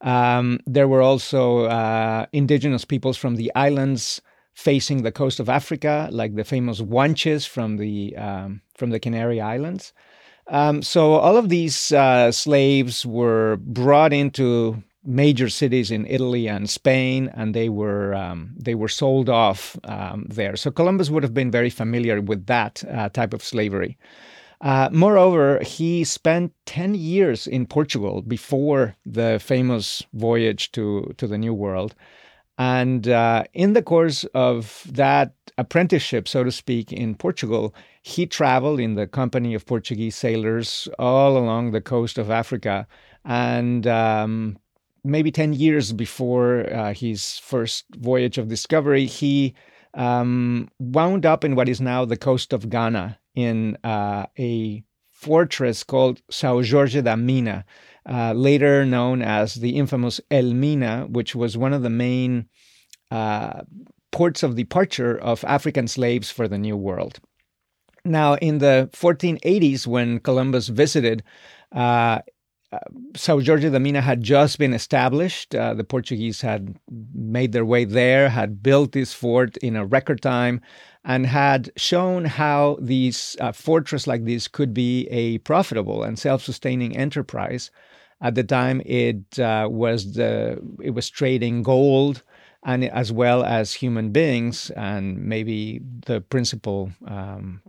[0.00, 4.20] Um, there were also uh, indigenous peoples from the islands
[4.54, 9.40] facing the coast of Africa, like the famous Guanches from the um, from the Canary
[9.40, 9.92] Islands.
[10.48, 16.68] Um, so all of these uh, slaves were brought into major cities in Italy and
[16.68, 20.56] Spain, and they were um, they were sold off um, there.
[20.56, 23.96] So Columbus would have been very familiar with that uh, type of slavery.
[24.60, 31.38] Uh, moreover, he spent 10 years in Portugal before the famous voyage to, to the
[31.38, 31.94] New World.
[32.58, 38.80] And uh, in the course of that apprenticeship, so to speak, in Portugal, he traveled
[38.80, 42.86] in the company of Portuguese sailors all along the coast of Africa
[43.24, 44.58] and um,
[45.04, 49.54] maybe 10 years before uh, his first voyage of discovery, he
[49.94, 55.84] um, wound up in what is now the coast of Ghana in uh, a fortress
[55.84, 57.64] called Sao Jorge da Mina,
[58.08, 62.46] uh, later known as the infamous Elmina, which was one of the main
[63.10, 63.62] uh,
[64.12, 67.20] ports of departure of African slaves for the New World.
[68.04, 71.22] Now, in the 1480s, when Columbus visited,
[72.72, 72.78] uh,
[73.16, 75.54] Sao Jorge da Mina had just been established.
[75.54, 76.76] Uh, the Portuguese had
[77.14, 80.60] made their way there, had built this fort in a record time,
[81.04, 86.96] and had shown how these uh, fortress like this could be a profitable and self-sustaining
[86.96, 87.70] enterprise.
[88.20, 92.22] At the time, it uh, was the it was trading gold
[92.62, 97.62] and as well as human beings, and maybe the principal um,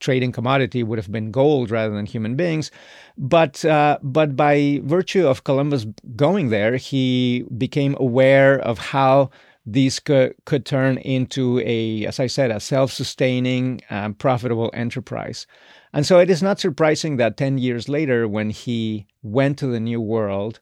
[0.00, 2.70] trading commodity would have been gold rather than human beings.
[3.16, 9.30] But uh, but by virtue of Columbus going there, he became aware of how
[9.66, 15.46] these could, could turn into a, as I said, a self-sustaining, um, profitable enterprise.
[15.92, 19.80] And so it is not surprising that 10 years later, when he went to the
[19.80, 20.60] New World,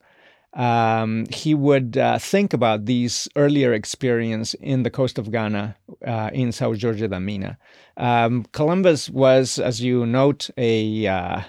[0.54, 5.76] um, he would uh, think about these earlier experience in the coast of Ghana
[6.06, 7.58] uh, in Sao Jorge da Mina.
[7.96, 11.40] Um, Columbus was, as you note, a uh,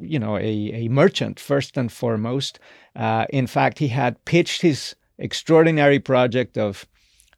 [0.00, 0.42] you know a,
[0.74, 2.58] a merchant first and foremost.
[2.96, 6.84] Uh, in fact, he had pitched his extraordinary project of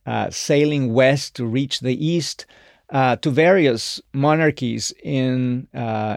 [0.06, 2.46] uh, sailing west to reach the east
[2.90, 5.68] uh, to various monarchies in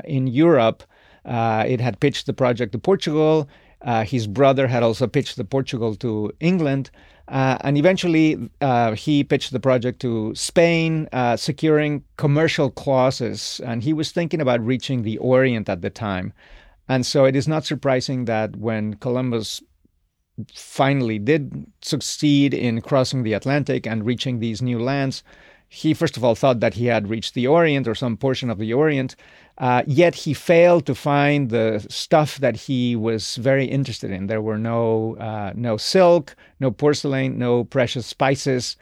[0.06, 0.84] in Europe.
[1.26, 3.50] it had pitched the project to Portugal.
[3.84, 6.90] Uh, his brother had also pitched the Portugal to England.
[7.28, 13.62] Uh, and eventually, uh, he pitched the project to Spain, uh, securing commercial clauses.
[13.66, 16.34] And he was thinking about reaching the Orient at the time.
[16.88, 19.62] And so it is not surprising that when Columbus
[20.54, 25.24] finally did succeed in crossing the Atlantic and reaching these new lands,
[25.70, 28.60] he first of all thought that he had reached the Orient or some portion of
[28.60, 29.16] the Orient.
[29.60, 34.28] Uh, yet he failed to find the stuff that he was very interested in.
[34.28, 38.76] There were no uh, no silk, no porcelain, no precious spices,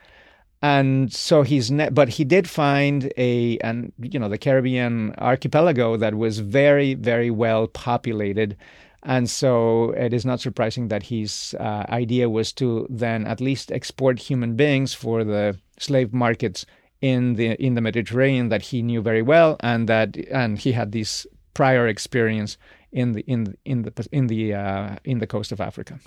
[0.61, 5.97] and so he's ne- but he did find a and you know the Caribbean archipelago
[5.97, 8.55] that was very very well populated
[9.03, 13.71] and so it is not surprising that his uh, idea was to then at least
[13.71, 16.65] export human beings for the slave markets
[17.01, 20.91] in the in the Mediterranean that he knew very well and that and he had
[20.91, 22.57] this prior experience
[22.91, 25.99] in the in in the in the uh, in the coast of Africa.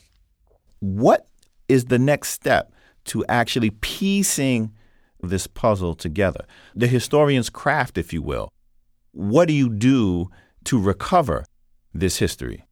[0.81, 1.27] What
[1.69, 2.71] is the next step?
[3.05, 4.73] to actually piecing
[5.21, 6.45] this puzzle together.
[6.75, 8.51] The historian's craft, if you will.
[9.13, 10.31] What do you do
[10.65, 11.45] to recover
[11.93, 12.65] this history?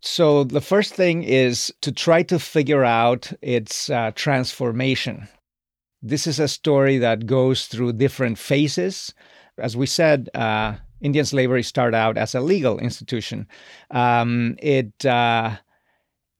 [0.00, 5.28] So, the first thing is to try to figure out its uh, transformation.
[6.06, 9.14] This is a story that goes through different phases.
[9.56, 13.48] As we said, uh, Indian slavery started out as a legal institution.
[13.90, 15.56] Um, it uh,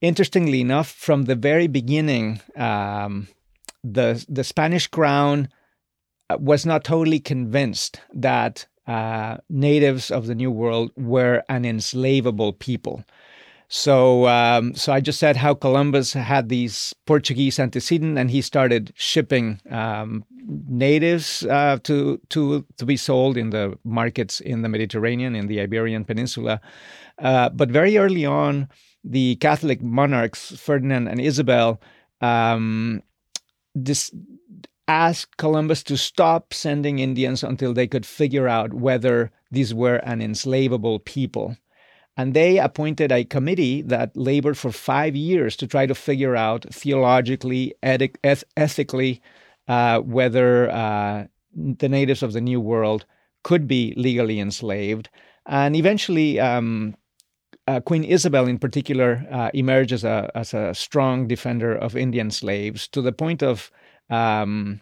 [0.01, 3.27] interestingly enough, from the very beginning, um,
[3.83, 5.49] the the Spanish crown
[6.29, 12.53] uh, was not totally convinced that uh, natives of the New World were an enslavable
[12.53, 13.03] people.
[13.77, 18.93] So, um, so I just said how Columbus had these Portuguese antecedents, and he started
[18.95, 20.23] shipping um,
[20.69, 25.59] natives uh, to to to be sold in the markets in the Mediterranean, in the
[25.59, 26.61] Iberian Peninsula.
[27.19, 28.69] Uh, but very early on,
[29.03, 31.81] the Catholic monarchs, Ferdinand and Isabel,
[32.21, 33.03] um,
[33.75, 34.09] this
[34.87, 40.21] asked Columbus to stop sending Indians until they could figure out whether these were an
[40.21, 41.57] enslavable people.
[42.17, 46.65] And they appointed a committee that labored for five years to try to figure out
[46.73, 49.21] theologically, ethi- eth- ethically,
[49.67, 53.05] uh, whether uh, the natives of the New World
[53.43, 55.09] could be legally enslaved.
[55.45, 56.95] And eventually, um,
[57.67, 62.31] uh, Queen Isabel, in particular, uh, emerges as a, as a strong defender of Indian
[62.31, 63.71] slaves to the point of
[64.09, 64.81] um,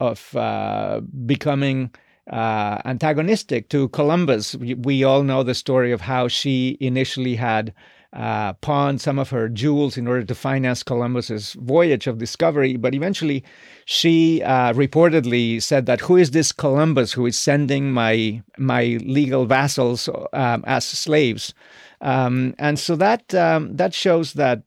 [0.00, 1.94] of uh, becoming
[2.30, 4.54] uh, antagonistic to Columbus.
[4.54, 7.74] We, we, all know the story of how she initially had
[8.12, 12.94] uh, pawned some of her jewels in order to finance Columbus's voyage of discovery, but
[12.94, 13.42] eventually
[13.86, 19.46] she uh, reportedly said that who is this Columbus who is sending my my legal
[19.46, 21.54] vassals um, as slaves?
[22.02, 24.62] Um, and so that um, that shows that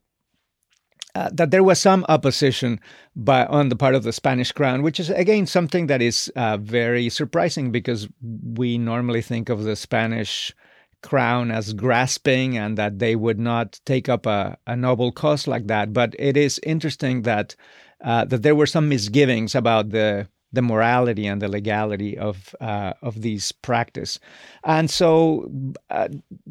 [1.15, 2.79] uh, that there was some opposition
[3.15, 6.57] by on the part of the Spanish crown, which is again something that is uh,
[6.57, 10.53] very surprising because we normally think of the Spanish
[11.01, 15.67] crown as grasping and that they would not take up a, a noble cause like
[15.67, 15.93] that.
[15.93, 17.55] But it is interesting that
[18.03, 22.93] uh, that there were some misgivings about the the morality and the legality of uh,
[23.01, 24.19] of these practice,
[24.63, 25.49] and so
[25.89, 26.09] uh,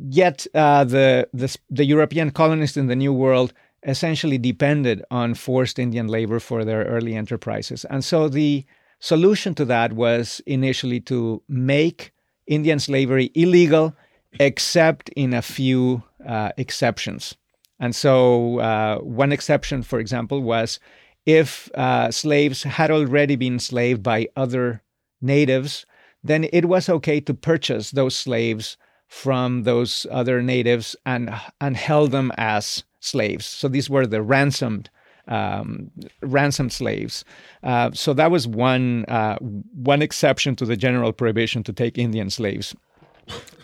[0.09, 3.53] yet uh, the, the the European colonists in the New World
[3.85, 8.65] essentially depended on forced Indian labor for their early enterprises, and so the
[9.01, 12.13] solution to that was initially to make
[12.47, 13.95] Indian slavery illegal,
[14.41, 17.35] except in a few uh, exceptions.
[17.79, 20.79] And so, uh, one exception, for example, was
[21.27, 24.83] if uh, slaves had already been enslaved by other
[25.21, 25.87] natives,
[26.23, 28.77] then it was okay to purchase those slaves
[29.15, 33.47] from those other natives and and held them as slaves.
[33.47, 34.91] So these were the ransomed
[35.29, 37.25] um, ransomed slaves.
[37.63, 42.29] Uh, so that was one uh, one exception to the general prohibition to take Indian
[42.29, 42.75] slaves.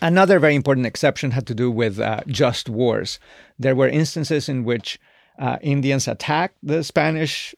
[0.01, 3.19] Another very important exception had to do with uh, just wars.
[3.59, 4.99] There were instances in which
[5.37, 7.53] uh, Indians attacked the Spanish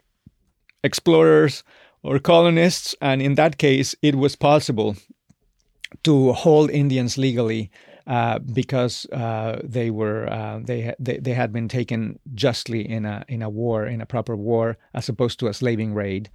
[0.84, 1.64] explorers
[2.02, 4.96] or colonists, and in that case, it was possible
[6.04, 7.72] to hold Indians legally
[8.08, 13.24] uh, because uh, they were uh, they, they they had been taken justly in a
[13.28, 16.30] in a war in a proper war as opposed to a slaving raid.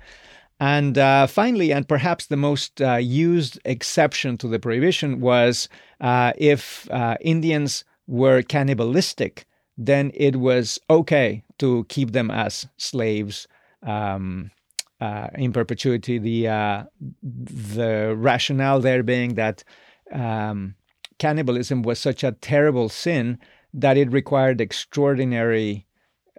[0.61, 5.69] And uh, finally, and perhaps the most uh, used exception to the prohibition was
[6.01, 6.89] uh, if
[7.21, 9.47] Indians were cannibalistic
[9.79, 13.47] then it was okay to keep them as slaves
[13.85, 14.51] um,
[15.01, 16.19] uh, in perpetuity.
[16.19, 16.85] The uh,
[17.23, 19.65] the rationale there being that
[20.13, 20.75] um,
[21.19, 23.39] cannibalism was such a terrible sin
[23.75, 25.87] that it required extraordinary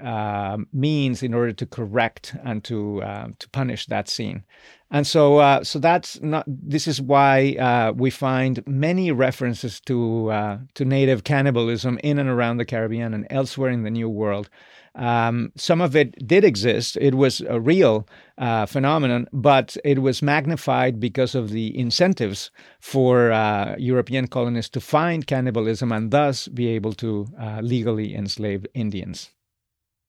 [0.02, 4.44] uh, means in order to correct and to uh, to punish that sin.
[4.92, 6.46] And so, uh, so that's not.
[6.48, 12.30] This is why uh, we find many references to uh, to native cannibalism in and
[12.30, 14.50] around the Caribbean and elsewhere in the New World.
[14.96, 20.22] Um, some of it did exist; it was a real uh, phenomenon, but it was
[20.22, 26.68] magnified because of the incentives for uh, European colonists to find cannibalism and thus be
[26.68, 29.30] able to uh, legally enslave Indians.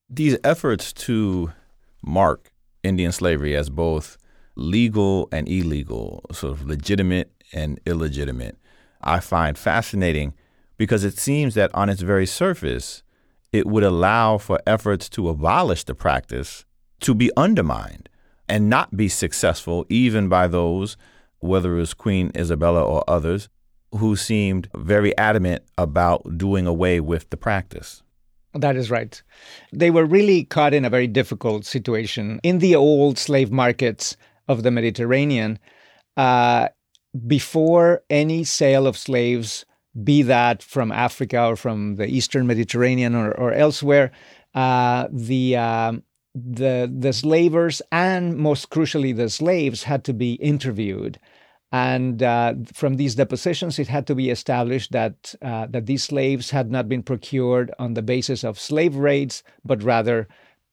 [0.08, 1.52] These efforts to
[2.02, 2.52] mark
[2.82, 4.16] Indian slavery as both
[4.56, 8.58] legal and illegal, sort of legitimate and illegitimate,
[9.02, 10.34] I find fascinating
[10.76, 13.02] because it seems that on its very surface,
[13.52, 16.64] it would allow for efforts to abolish the practice
[17.00, 18.08] to be undermined
[18.48, 20.96] and not be successful, even by those,
[21.38, 23.48] whether it was Queen Isabella or others,
[23.92, 28.02] who seemed very adamant about doing away with the practice.
[28.52, 29.20] That is right.
[29.72, 32.40] They were really caught in a very difficult situation.
[32.42, 34.16] In the old slave markets,
[34.50, 35.58] of the Mediterranean,
[36.16, 36.68] uh,
[37.26, 39.64] before any sale of slaves,
[40.04, 44.12] be that from Africa or from the Eastern Mediterranean or, or elsewhere,
[44.54, 46.02] uh, the um,
[46.34, 51.18] the the slavers and most crucially the slaves had to be interviewed,
[51.72, 56.50] and uh, from these depositions, it had to be established that uh, that these slaves
[56.50, 60.28] had not been procured on the basis of slave raids, but rather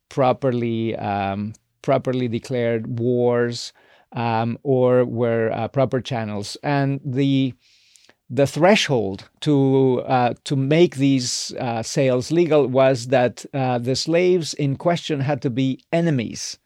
[0.09, 3.73] properly um, properly declared wars
[4.11, 6.57] um, or were uh, proper channels.
[6.63, 7.53] And the
[8.29, 14.53] the threshold to uh, to make these uh, sales legal was that uh, the slaves
[14.53, 16.57] in question had to be enemies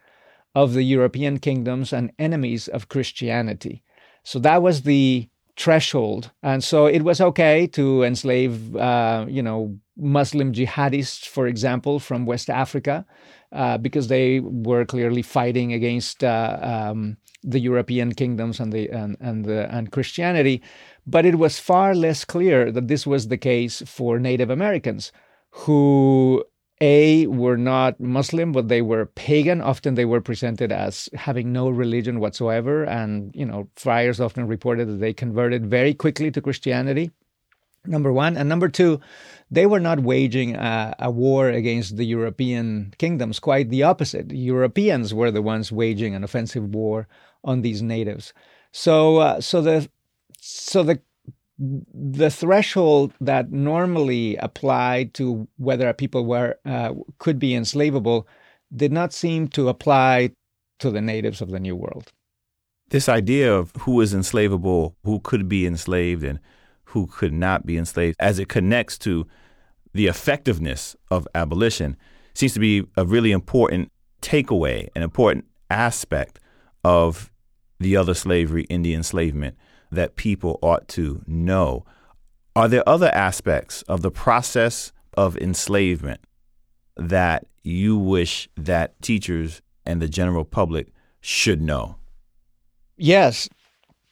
[0.55, 3.84] of the European kingdoms and enemies of Christianity.
[4.24, 9.78] So that was the threshold, and so it was okay to enslave, uh, you know,
[9.95, 13.05] Muslim jihadists, for example, from West Africa,
[13.51, 19.18] uh, because they were clearly fighting against uh, um, the European kingdoms and the and
[19.20, 20.62] and, the, and Christianity.
[21.06, 25.12] But it was far less clear that this was the case for Native Americans,
[25.52, 26.43] who
[26.80, 29.62] a were not Muslim, but they were pagan.
[29.62, 34.88] Often they were presented as having no religion whatsoever, and you know friars often reported
[34.88, 37.12] that they converted very quickly to Christianity
[37.86, 38.38] number one.
[38.38, 38.99] And number two,
[39.49, 43.39] they were not waging a, a, war against the European kingdoms.
[43.39, 44.32] Quite the opposite.
[44.32, 47.08] Europeans were the ones waging an offensive war
[47.43, 48.34] on these natives.
[48.72, 49.89] So, uh, so the
[50.41, 50.99] so the
[51.57, 58.27] the threshold that normally applied to whether people were uh, could be enslavable
[58.75, 60.31] did not seem to apply
[60.79, 62.11] to the natives of the New World.
[62.89, 66.39] This idea of who is enslavable, who could be enslaved, and
[66.85, 69.27] who could not be enslaved as it connects to
[69.93, 71.95] the effectiveness of abolition
[72.33, 76.39] seems to be a really important takeaway, an important aspect
[76.83, 77.31] of
[77.79, 79.55] the other slavery, Indian enslavement,
[79.91, 81.85] that people ought to know.
[82.55, 86.21] Are there other aspects of the process of enslavement
[86.95, 90.87] that you wish that teachers and the general public
[91.21, 91.95] should know?
[92.97, 93.49] Yes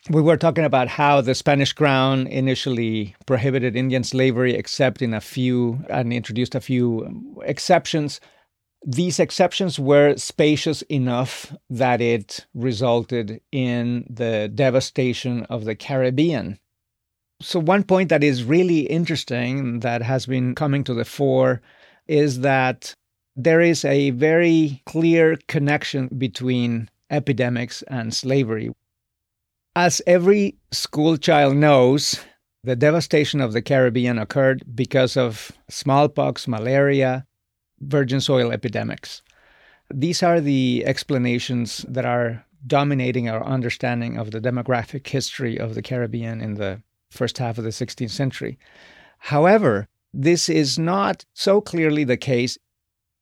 [0.09, 5.21] we were talking about how the Spanish crown initially prohibited Indian slavery, except in a
[5.21, 8.19] few, and introduced a few exceptions.
[8.85, 16.59] These exceptions were spacious enough that it resulted in the devastation of the Caribbean.
[17.41, 21.61] So, one point that is really interesting that has been coming to the fore
[22.07, 22.93] is that
[23.35, 28.71] there is a very clear connection between epidemics and slavery.
[29.75, 32.19] As every school child knows,
[32.63, 37.25] the devastation of the Caribbean occurred because of smallpox, malaria,
[37.81, 39.21] virgin soil epidemics.
[39.93, 45.81] These are the explanations that are dominating our understanding of the demographic history of the
[45.81, 48.59] Caribbean in the first half of the 16th century.
[49.19, 52.57] However, this is not so clearly the case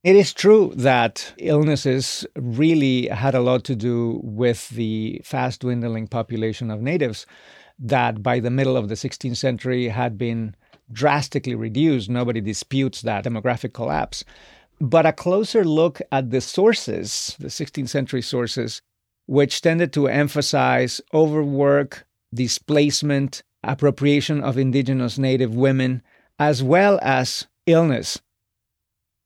[0.04, 6.08] it is true that illnesses really had a lot to do with the fast dwindling
[6.08, 7.26] population of natives
[7.80, 10.56] that by the middle of the 16th century had been
[10.92, 12.10] drastically reduced.
[12.10, 14.24] Nobody disputes that demographic collapse.
[14.80, 18.82] But a closer look at the sources, the 16th century sources,
[19.26, 26.02] which tended to emphasize overwork, displacement, appropriation of indigenous native women,
[26.40, 28.22] as well as illness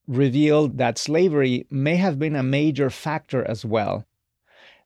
[0.08, 4.06] revealed that slavery may have been a major factor as well.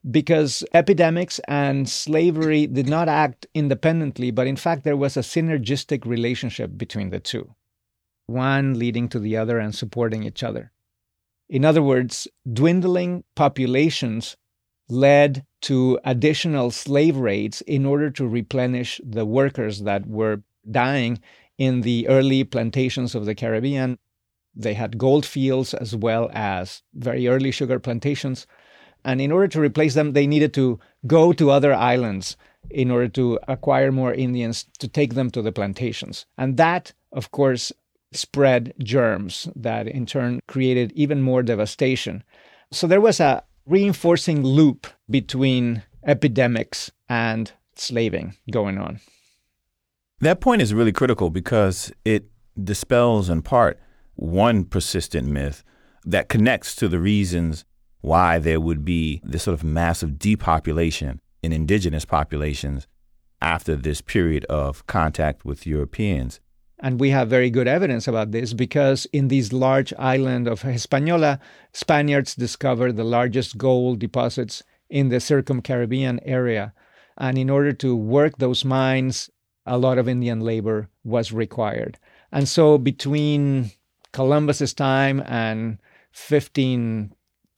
[0.08, 6.06] Because epidemics and slavery did not act independently, but in fact, there was a synergistic
[6.06, 7.54] relationship between the two,
[8.26, 10.70] one leading to the other and supporting each other.
[11.48, 14.36] In other words, dwindling populations
[14.88, 21.20] led to additional slave raids in order to replenish the workers that were dying
[21.58, 23.98] in the early plantations of the Caribbean.
[24.54, 28.46] They had gold fields as well as very early sugar plantations.
[29.06, 32.36] And in order to replace them, they needed to go to other islands
[32.68, 36.26] in order to acquire more Indians to take them to the plantations.
[36.36, 37.72] And that, of course,
[38.12, 42.24] spread germs that in turn created even more devastation.
[42.72, 48.98] So there was a reinforcing loop between epidemics and slaving going on.
[50.20, 52.24] That point is really critical because it
[52.60, 53.78] dispels, in part,
[54.16, 55.62] one persistent myth
[56.04, 57.64] that connects to the reasons
[58.06, 62.86] why there would be this sort of massive depopulation in indigenous populations
[63.42, 66.38] after this period of contact with Europeans.
[66.78, 71.40] And we have very good evidence about this because in this large island of Hispaniola,
[71.72, 76.72] Spaniards discovered the largest gold deposits in the circum-Caribbean area.
[77.18, 79.30] And in order to work those mines,
[79.66, 81.98] a lot of Indian labor was required.
[82.30, 83.72] And so between
[84.12, 85.78] Columbus's time and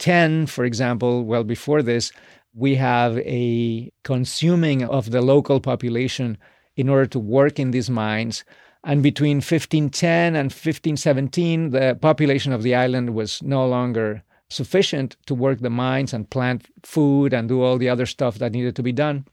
[0.01, 2.13] 1510, for example, well before this,
[2.55, 6.39] we have a consuming of the local population
[6.77, 8.45] in order to work in these mines
[8.85, 15.35] and between 1510 and 1517, the population of the island was no longer sufficient to
[15.35, 18.83] work the mines and plant food and do all the other stuff that needed to
[18.83, 19.27] be done.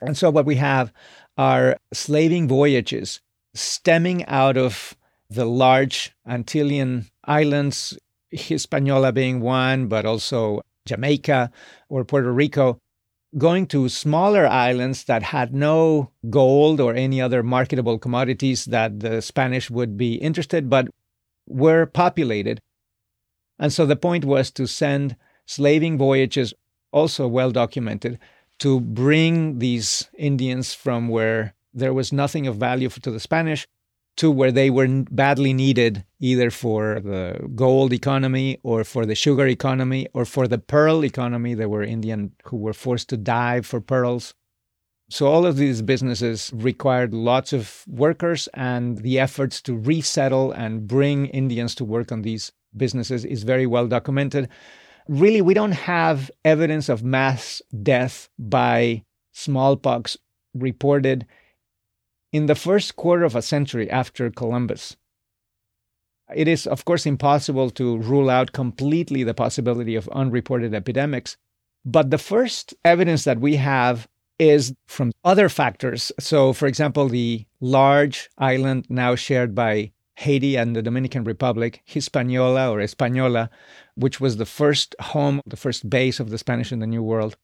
[0.00, 0.92] And so, what we have
[1.36, 3.20] are slaving voyages
[3.54, 4.96] stemming out of
[5.28, 7.98] the large Antillean islands,
[8.32, 11.50] Hispaniola being one, but also Jamaica
[11.88, 12.78] or Puerto Rico,
[13.38, 19.22] going to smaller islands that had no gold or any other marketable commodities that the
[19.22, 20.88] Spanish would be interested, but
[21.48, 22.60] were populated.
[23.58, 25.16] And so the point was to send
[25.46, 26.52] slaving voyages,
[26.92, 28.18] also well documented,
[28.58, 33.66] to bring these Indians from where there was nothing of value to the Spanish
[34.16, 39.46] to where they were badly needed, either for the gold economy or for the sugar
[39.46, 41.54] economy or for the pearl economy.
[41.54, 44.34] There were Indian who were forced to dive for pearls.
[45.08, 50.86] So all of these businesses required lots of workers, and the efforts to resettle and
[50.86, 54.48] bring Indians to work on these businesses is very well documented.
[55.08, 60.16] Really, we don't have evidence of mass death by smallpox
[60.54, 61.26] reported
[62.32, 64.96] in the first quarter of a century after Columbus.
[66.34, 71.36] It is, of course, impossible to rule out completely the possibility of unreported epidemics,
[71.84, 74.08] but the first evidence that we have
[74.38, 76.10] is from other factors.
[76.18, 82.70] So, for example, the large island now shared by Haiti and the Dominican Republic, Hispaniola
[82.70, 83.50] or Española,
[83.94, 87.36] which was the first home, the first base of the Spanish in the New World.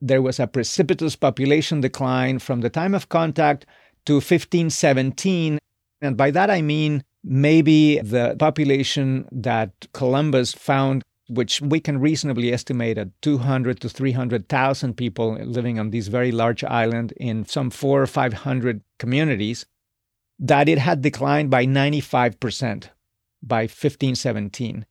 [0.00, 3.66] There was a precipitous population decline from the time of contact
[4.06, 5.58] to 1517.
[6.00, 12.52] And by that I mean maybe the population that Columbus found, which we can reasonably
[12.52, 18.02] estimate at 200 to 300,000 people living on this very large island in some four
[18.02, 19.66] or 500 communities,
[20.38, 22.88] that it had declined by 95%
[23.42, 24.86] by 1517.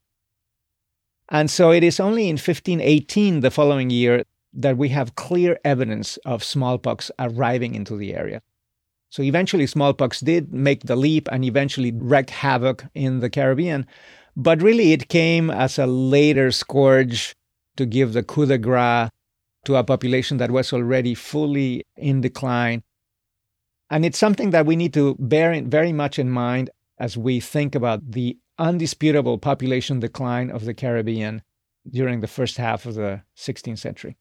[1.29, 6.17] And so it is only in 1518, the following year, that we have clear evidence
[6.25, 8.41] of smallpox arriving into the area.
[9.11, 13.85] So eventually, smallpox did make the leap and eventually wreak havoc in the Caribbean.
[14.37, 17.35] But really, it came as a later scourge
[17.75, 19.09] to give the coup de grace
[19.65, 22.83] to a population that was already fully in decline.
[23.89, 27.41] And it's something that we need to bear in, very much in mind as we
[27.41, 31.41] think about the undisputable population decline of the Caribbean
[31.89, 34.15] during the first half of the 16th century.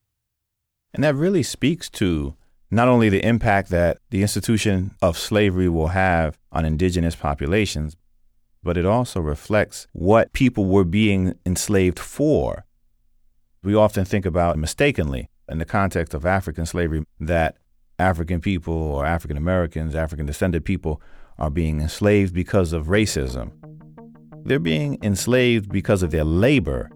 [0.93, 2.34] And that really speaks to
[2.71, 7.97] not only the impact that the institution of slavery will have on indigenous populations,
[8.62, 12.64] but it also reflects what people were being enslaved for.
[13.62, 17.57] We often think about mistakenly in the context of African slavery that
[17.99, 21.03] African people or African Americans, African descended people
[21.39, 23.53] are being enslaved because of racism.
[24.45, 26.91] They're being enslaved because of their labor.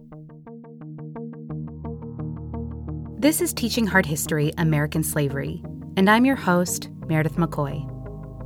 [3.24, 5.62] This is Teaching Hard History American Slavery,
[5.96, 7.80] and I'm your host, Meredith McCoy.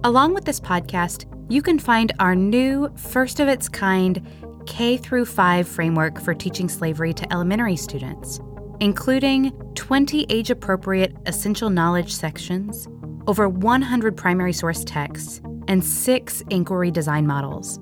[0.04, 4.24] Along with this podcast, you can find our new, first of its kind
[4.66, 8.38] K through 5 framework for teaching slavery to elementary students,
[8.78, 12.86] including 20 age appropriate essential knowledge sections,
[13.26, 17.80] over 100 primary source texts, and 6 inquiry design models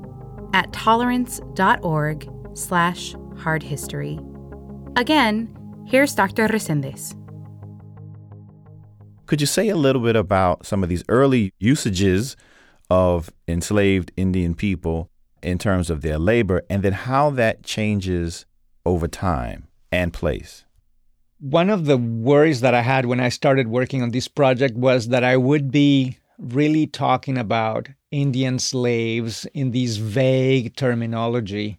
[0.54, 4.18] at tolerance.org slash hard history.
[4.96, 5.55] Again,
[5.88, 6.48] Here's Dr.
[6.48, 7.14] Reséndez.
[9.26, 12.36] Could you say a little bit about some of these early usages
[12.90, 15.10] of enslaved Indian people
[15.44, 18.46] in terms of their labor and then how that changes
[18.84, 20.64] over time and place?
[21.38, 25.06] One of the worries that I had when I started working on this project was
[25.08, 31.78] that I would be really talking about Indian slaves in these vague terminology.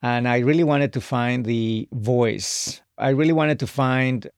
[0.00, 2.80] And I really wanted to find the voice.
[3.02, 4.30] I really wanted to find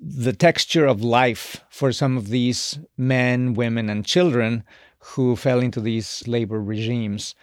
[0.00, 4.62] the texture of life for some of these men, women, and children
[4.98, 7.34] who fell into these labor regimes.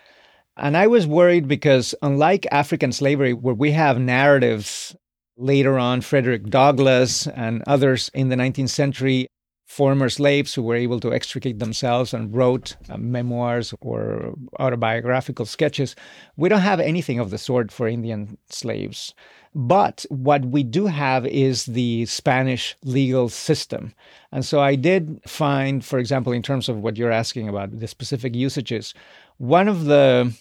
[0.56, 4.96] And I was worried because, unlike African slavery, where we have narratives
[5.36, 9.28] later on, Frederick Douglass and others in the 19th century,
[9.66, 15.96] former slaves who were able to extricate themselves and wrote uh, memoirs or autobiographical sketches,
[16.38, 19.14] we don't have anything of the sort for Indian slaves.
[19.58, 23.95] But what we do have is the Spanish legal system.
[24.32, 27.88] And so I did find, for example, in terms of what you're asking about, the
[27.88, 28.93] specific usages,
[29.38, 30.32] one of the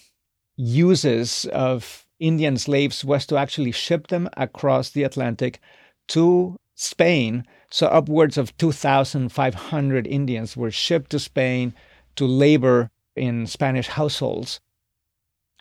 [0.55, 5.61] uses of Indian slaves was to actually ship them across the Atlantic
[6.09, 7.43] to Spain.
[7.71, 11.73] So upwards of 2,500 Indians were shipped to Spain
[12.17, 14.59] to labor in Spanish households.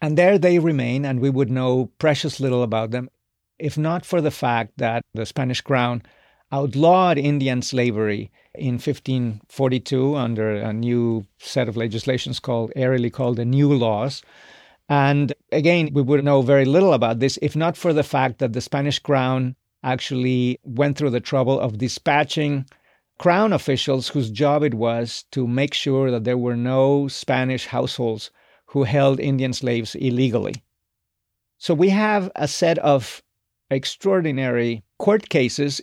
[0.03, 3.09] And there they remain, and we would know precious little about them
[3.59, 6.03] if not for the fact that the Spanish crown
[6.53, 13.45] outlawed Indian slavery in 1542 under a new set of legislations called airily called the
[13.45, 14.23] New Laws.
[14.89, 18.53] And again, we would know very little about this if not for the fact that
[18.53, 22.67] the Spanish crown actually went through the trouble of dispatching
[23.19, 28.31] crown officials whose job it was to make sure that there were no Spanish households
[28.67, 30.55] who held Indian slaves illegally.
[31.59, 33.23] So we have a set of
[33.71, 35.81] extraordinary court cases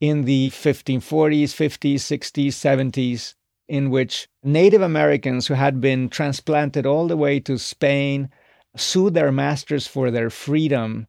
[0.00, 3.34] in the 1540s, 50s, 60s, 70s,
[3.68, 8.30] in which Native Americans who had been transplanted all the way to Spain
[8.76, 11.06] sued their masters for their freedom.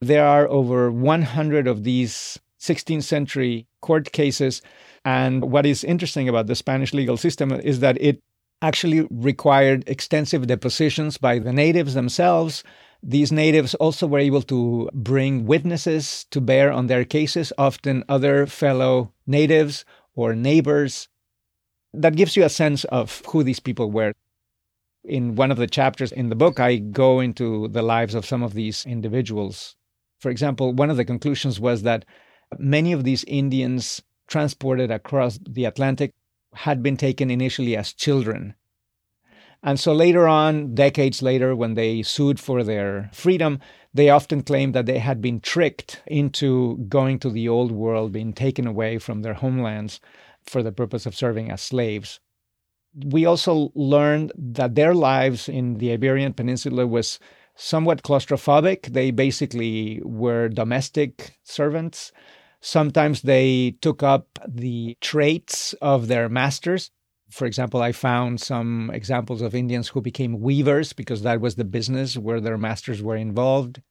[0.00, 4.62] There are over 100 of these 16th century court cases.
[5.04, 8.22] And what is interesting about the Spanish legal system is that it
[8.60, 12.64] actually required extensive depositions by the natives themselves
[13.02, 18.46] these natives also were able to bring witnesses to bear on their cases, often other
[18.46, 19.84] fellow natives
[20.14, 21.08] or neighbors.
[21.94, 24.14] That gives you a sense of who these people were.
[25.04, 28.42] In one of the chapters in the book, I go into the lives of some
[28.42, 29.76] of these individuals.
[30.18, 32.04] For example, one of the conclusions was that
[32.58, 36.12] many of these Indians transported across the Atlantic
[36.52, 38.54] had been taken initially as children
[39.62, 43.58] and so later on, decades later, when they sued for their freedom,
[43.92, 48.32] they often claimed that they had been tricked into going to the old world, being
[48.32, 50.00] taken away from their homelands
[50.44, 52.20] for the purpose of serving as slaves.
[52.94, 57.18] We also learned that their lives in the Iberian Peninsula was
[57.56, 58.92] somewhat claustrophobic.
[58.92, 62.12] They basically were domestic servants.
[62.60, 66.90] Sometimes they took up the traits of their masters
[67.30, 71.64] for example, I found some examples of Indians who became weavers because that was the
[71.64, 73.82] business where their masters were involved.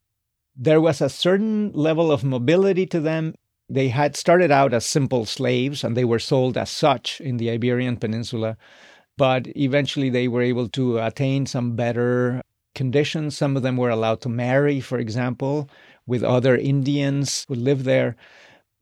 [0.55, 3.35] There was a certain level of mobility to them.
[3.69, 7.51] They had started out as simple slaves and they were sold as such in the
[7.51, 8.57] Iberian Peninsula,
[9.17, 12.41] but eventually they were able to attain some better
[12.73, 13.38] conditions.
[13.38, 15.69] Some of them were allowed to marry, for example,
[16.07, 18.15] with other Indians who lived there,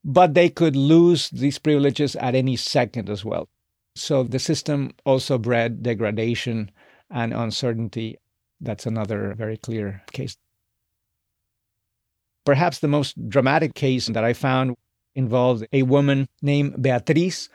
[0.03, 3.49] but they could lose these privileges at any second as well.
[3.95, 6.71] So the system also bred degradation
[7.09, 8.17] and uncertainty.
[8.59, 10.37] That's another very clear case.
[12.45, 14.75] Perhaps the most dramatic case that I found
[15.15, 17.49] involved a woman named Beatriz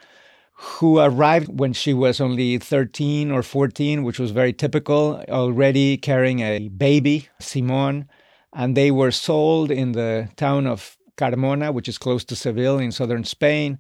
[0.55, 6.41] who arrived when she was only 13 or 14, which was very typical, already carrying
[6.41, 8.07] a baby, Simon,
[8.53, 12.93] and they were sold in the town of Carmona, which is close to Seville in
[12.93, 13.79] southern Spain.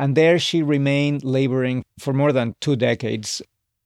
[0.00, 3.42] And there she remained laboring for more than two decades.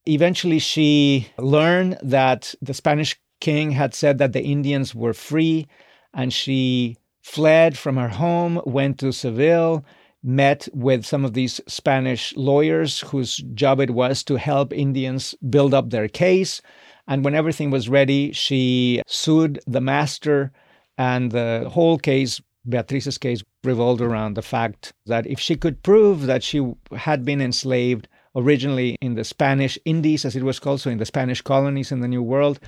[0.06, 5.66] Eventually, she learned that the Spanish king had said that the Indians were free,
[6.12, 9.84] and she fled from her home, went to Seville,
[10.22, 15.74] met with some of these Spanish lawyers whose job it was to help Indians build
[15.74, 16.62] up their case.
[17.08, 20.52] And when everything was ready, she sued the master,
[20.96, 26.26] and the whole case Beatriz's case revolved around the fact that if she could prove
[26.26, 30.90] that she had been enslaved originally in the Spanish Indies, as it was called, so
[30.90, 32.58] in the Spanish colonies in the New World,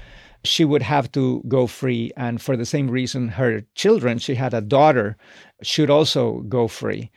[0.45, 2.13] she would have to go free.
[2.17, 5.17] And for the same reason, her children, she had a daughter,
[5.63, 7.11] should also go free.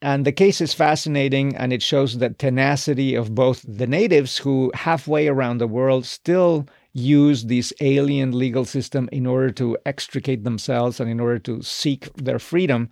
[0.00, 4.72] And the case is fascinating and it shows the tenacity of both the natives who
[4.74, 11.00] halfway around the world still use this alien legal system in order to extricate themselves
[11.00, 12.90] and in order to seek their freedom.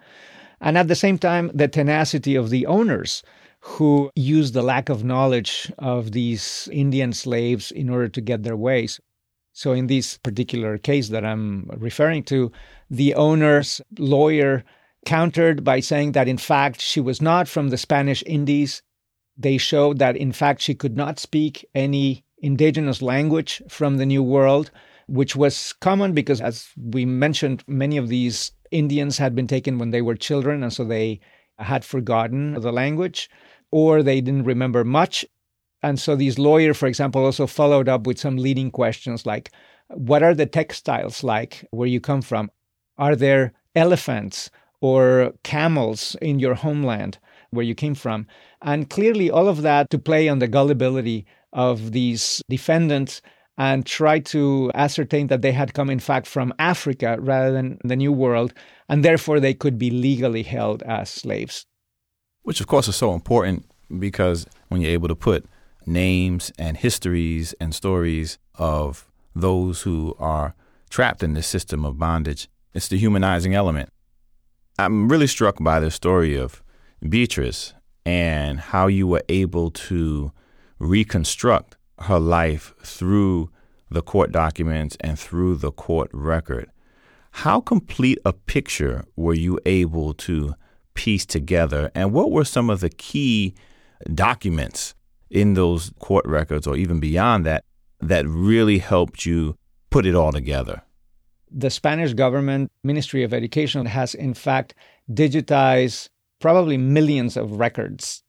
[0.61, 3.23] And at the same time, the tenacity of the owners
[3.61, 8.57] who use the lack of knowledge of these Indian slaves in order to get their
[8.57, 9.01] ways.
[9.53, 12.51] So, in this particular case that I'm referring to,
[12.89, 14.65] the owner's lawyer
[15.05, 18.83] countered by saying that in fact she was not from the Spanish Indies.
[19.37, 24.23] They showed that in fact she could not speak any indigenous language from the New
[24.23, 24.71] World,
[25.07, 29.91] which was common because, as we mentioned, many of these Indians had been taken when
[29.91, 31.21] they were children, and so they
[31.59, 33.29] had forgotten the language
[33.71, 35.25] or they didn't remember much.
[35.83, 39.51] And so these lawyers, for example, also followed up with some leading questions like
[39.89, 42.51] what are the textiles like where you come from?
[42.97, 44.51] Are there elephants?
[44.81, 47.19] or camels in your homeland
[47.51, 48.27] where you came from.
[48.63, 53.23] And clearly, all of that to play on the gullibility of these defendants
[53.59, 57.97] and try to ascertain that they had come, in fact, from Africa rather than the
[57.97, 58.55] New World,
[58.89, 61.67] and therefore they could be legally held as slaves.
[62.43, 63.67] Which, of course, is so important
[63.99, 65.45] because when you're able to put
[65.85, 70.55] names and histories and stories of those who are
[70.89, 73.91] trapped in this system of bondage, it's the humanizing element.
[74.79, 76.63] I'm really struck by the story of
[77.07, 77.75] Beatrice
[78.07, 80.33] and how you were able to
[80.81, 83.51] reconstruct her life through
[83.91, 86.69] the court documents and through the court record.
[87.33, 90.55] How complete a picture were you able to
[90.95, 93.55] piece together, and what were some of the key
[94.13, 94.95] documents
[95.31, 97.65] in those court records, or even beyond that,
[98.01, 99.55] that really helped you
[99.91, 100.83] put it all together?
[101.51, 104.75] the Spanish government, Ministry of Education, has in fact
[105.11, 106.09] digitized
[106.41, 108.23] probably millions of records.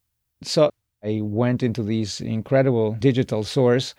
[0.43, 0.71] So
[1.03, 3.95] I went into this incredible digital source,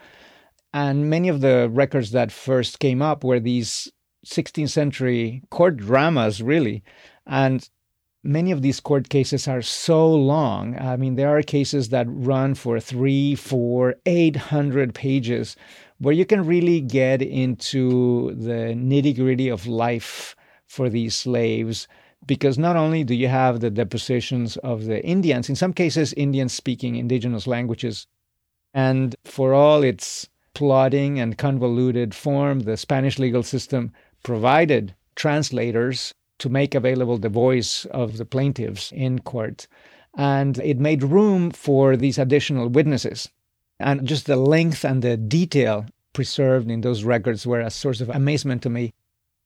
[0.72, 3.90] and many of the records that first came up were these
[4.26, 6.82] 16th century court dramas, really.
[7.26, 7.68] And
[8.24, 10.78] many of these court cases are so long.
[10.78, 15.56] I mean, there are cases that run for three, four, eight hundred pages
[15.98, 20.34] where you can really get into the nitty gritty of life
[20.66, 21.86] for these slaves.
[22.26, 26.52] Because not only do you have the depositions of the Indians, in some cases, Indians
[26.52, 28.06] speaking indigenous languages,
[28.72, 33.92] and for all its plotting and convoluted form, the Spanish legal system
[34.22, 39.66] provided translators to make available the voice of the plaintiffs in court.
[40.16, 43.28] And it made room for these additional witnesses.
[43.78, 48.10] And just the length and the detail preserved in those records were a source of
[48.10, 48.92] amazement to me.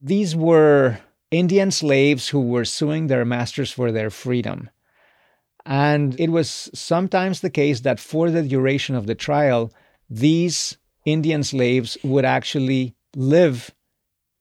[0.01, 0.99] These were
[1.31, 4.71] Indian slaves who were suing their masters for their freedom.
[5.65, 9.73] And it was sometimes the case that for the duration of the trial,
[10.09, 13.73] these Indian slaves would actually live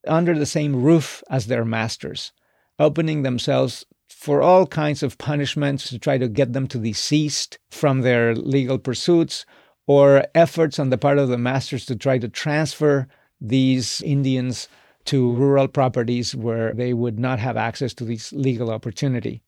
[0.08, 2.32] under the same roof as their masters,
[2.78, 8.02] opening themselves for all kinds of punishments to try to get them to desist from
[8.02, 9.46] their legal pursuits
[9.88, 13.08] or efforts on the part of the masters to try to transfer
[13.42, 14.68] these Indians
[15.06, 19.42] to rural properties where they would not have access to this legal opportunity.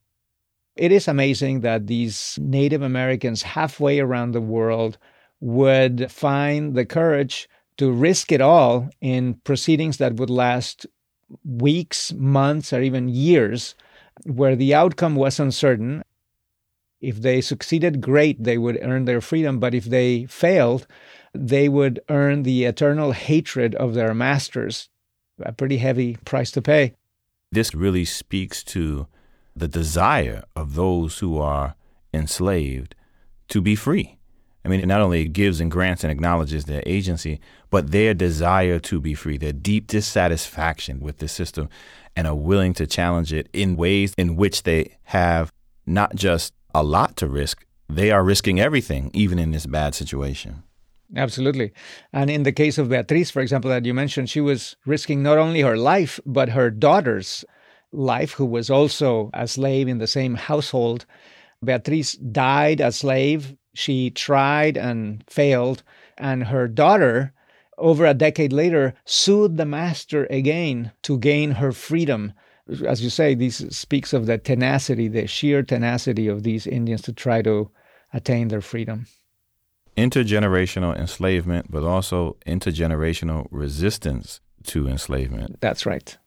[0.75, 4.97] It is amazing that these Native Americans halfway around the world
[5.39, 10.85] would find the courage to risk it all in proceedings that would last
[11.43, 13.75] weeks, months, or even years,
[14.25, 16.03] where the outcome was uncertain
[16.99, 19.59] if they succeeded, great, they would earn their freedom.
[19.59, 20.87] But if they failed,
[21.33, 24.89] they would earn the eternal hatred of their masters,
[25.39, 26.93] a pretty heavy price to pay.
[27.51, 29.07] This really speaks to
[29.55, 31.75] the desire of those who are
[32.13, 32.95] enslaved
[33.49, 34.17] to be free.
[34.65, 38.79] I mean, it not only gives and grants and acknowledges their agency, but their desire
[38.79, 41.69] to be free, their deep dissatisfaction with the system,
[42.15, 45.53] and are willing to challenge it in ways in which they have
[45.85, 47.65] not just a lot to risk.
[47.87, 50.63] They are risking everything, even in this bad situation.
[51.15, 51.71] Absolutely.
[52.11, 55.37] And in the case of Beatriz, for example, that you mentioned, she was risking not
[55.37, 57.45] only her life, but her daughter's
[57.91, 61.05] life, who was also a slave in the same household.
[61.63, 63.55] Beatriz died a slave.
[63.73, 65.83] She tried and failed.
[66.17, 67.33] And her daughter,
[67.77, 72.33] over a decade later, sued the master again to gain her freedom
[72.85, 77.13] as you say, this speaks of the tenacity, the sheer tenacity of these Indians to
[77.13, 77.71] try to
[78.13, 79.07] attain their freedom.
[79.97, 85.59] Intergenerational enslavement, but also intergenerational resistance to enslavement.
[85.59, 86.17] That's right.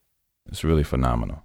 [0.47, 1.45] It's really phenomenal.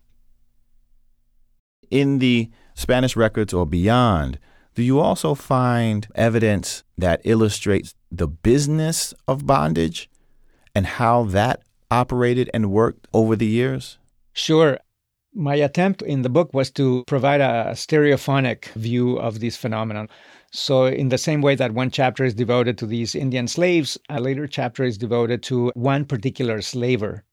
[1.91, 4.39] In the Spanish records or beyond,
[4.73, 10.09] do you also find evidence that illustrates the business of bondage
[10.73, 11.61] and how that
[11.91, 13.97] operated and worked over the years?
[14.33, 14.79] Sure.
[15.33, 20.09] My attempt in the book was to provide a stereophonic view of this phenomenon.
[20.51, 24.21] So, in the same way that one chapter is devoted to these Indian slaves, a
[24.21, 27.23] later chapter is devoted to one particular slaver.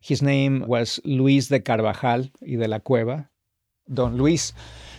[0.00, 3.28] His name was Luis de Carvajal y de la Cueva,
[3.92, 4.52] Don Luis.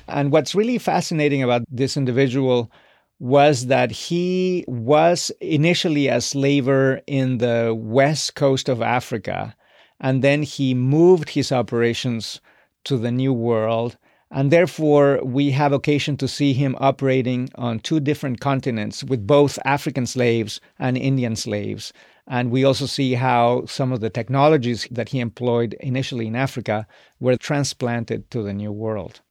[0.08, 2.72] And what's really fascinating about this individual
[3.20, 9.56] was that he was initially a slaver in the west coast of Africa,
[10.00, 12.42] and then he moved his operations
[12.84, 13.98] to the New World
[14.34, 19.60] and therefore, we have occasion to see him operating on two different continents with both
[19.64, 21.94] African slaves and Indian slaves.
[22.26, 26.88] And we also see how some of the technologies that he employed initially in Africa
[27.20, 29.22] were transplanted to the New World.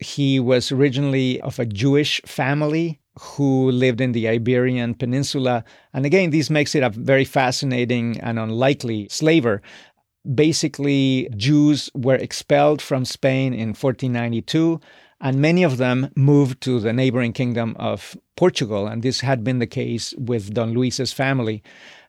[0.00, 5.64] He was originally of a Jewish family who lived in the Iberian Peninsula.
[5.94, 9.62] And again, this makes it a very fascinating and unlikely slaver
[10.34, 14.80] basically Jews were expelled from Spain in 1492,
[15.20, 18.86] and many of them moved to the neighboring kingdom of Portugal.
[18.86, 21.62] And this had been the case with Don Luis's family.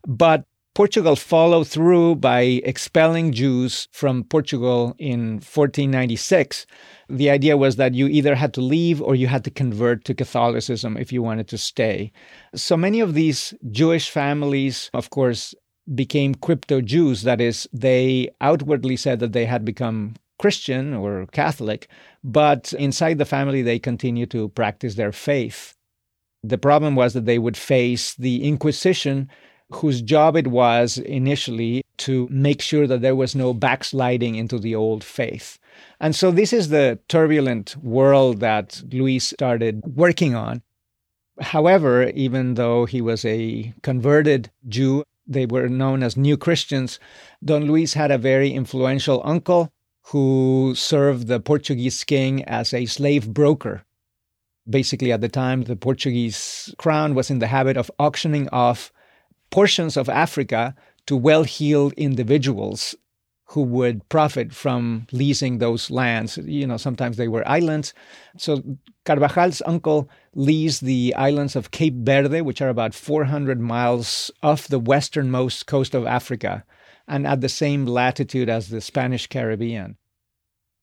[0.07, 6.65] But Portugal followed through by expelling Jews from Portugal in 1496.
[7.07, 10.15] The idea was that you either had to leave or you had to convert to
[10.15, 12.11] Catholicism if you wanted to stay.
[12.55, 15.53] So many of these Jewish families, of course,
[15.93, 17.23] became crypto Jews.
[17.23, 21.87] That is, they outwardly said that they had become Christian or Catholic,
[22.23, 25.75] but inside the family they continued to practice their faith.
[26.43, 29.29] The problem was that they would face the Inquisition,
[29.71, 34.75] whose job it was initially to make sure that there was no backsliding into the
[34.75, 35.57] old faith.
[35.99, 40.61] And so this is the turbulent world that Luis started working on.
[41.39, 46.99] However, even though he was a converted Jew, they were known as New Christians.
[47.43, 49.71] Don Luis had a very influential uncle
[50.07, 53.85] who served the Portuguese king as a slave broker.
[54.69, 58.91] Basically, at the time, the Portuguese crown was in the habit of auctioning off
[59.49, 62.95] portions of Africa to well heeled individuals
[63.45, 66.37] who would profit from leasing those lands.
[66.37, 67.93] You know, sometimes they were islands.
[68.37, 68.63] So
[69.05, 74.79] Carvajal's uncle leased the islands of Cape Verde, which are about 400 miles off the
[74.79, 76.63] westernmost coast of Africa
[77.07, 79.97] and at the same latitude as the Spanish Caribbean.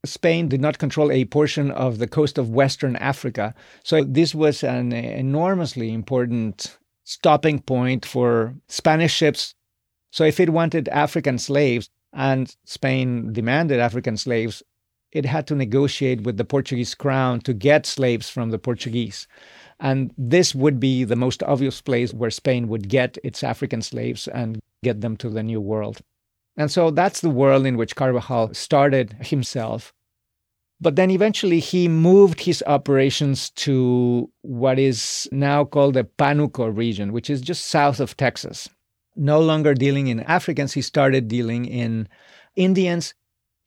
[0.05, 3.55] Spain did not control a portion of the coast of Western Africa.
[3.85, 9.55] So this was an enormously important stopping point for Spanish ships.
[10.11, 14.63] So if it wanted African slaves, and Spain demanded African slaves,
[15.13, 19.27] it had to negotiate with the Portuguese crown to get slaves from the Portuguese.
[19.81, 24.29] And this would be the most obvious place where Spain would get its African slaves
[24.29, 26.01] and get them to the New World.
[26.57, 29.95] And so that's the world in which Carvajal started himself.
[30.83, 37.13] But then eventually he moved his operations to what is now called the Panuco region,
[37.13, 38.69] which is just south of Texas
[39.17, 42.09] no longer dealing in Africans, he started dealing in
[42.57, 43.15] Indians.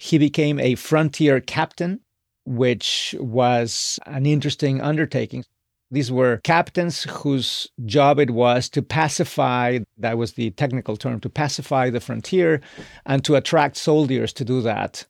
[0.04, 2.02] He became a frontier captain,
[2.44, 5.46] which was an interesting undertaking.
[5.92, 11.30] These were captains whose job it was to pacify, that was the technical term, to
[11.30, 12.60] pacify the frontier
[13.06, 15.08] and to attract soldiers to do that.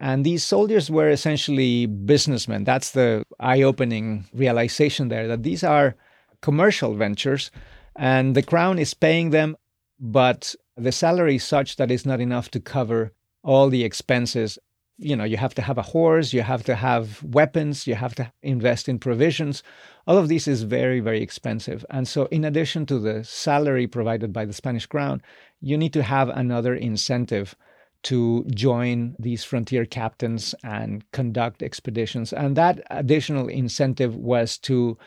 [0.00, 2.64] And these soldiers were essentially businessmen.
[2.64, 5.94] That's the eye opening realization there that these are
[6.40, 7.50] commercial ventures
[7.96, 9.58] and the crown is paying them
[10.00, 13.12] but the salary is such that it's not enough to cover
[13.42, 14.58] all the expenses.
[14.98, 18.14] You know, you have to have a horse, you have to have weapons, you have
[18.16, 19.62] to invest in provisions.
[20.06, 21.84] All of this is very, very expensive.
[21.90, 25.22] And so, in addition to the salary provided by the Spanish crown,
[25.60, 27.56] you need to have another incentive
[28.04, 32.32] to join these frontier captains and conduct expeditions.
[32.32, 34.98] And that additional incentive was to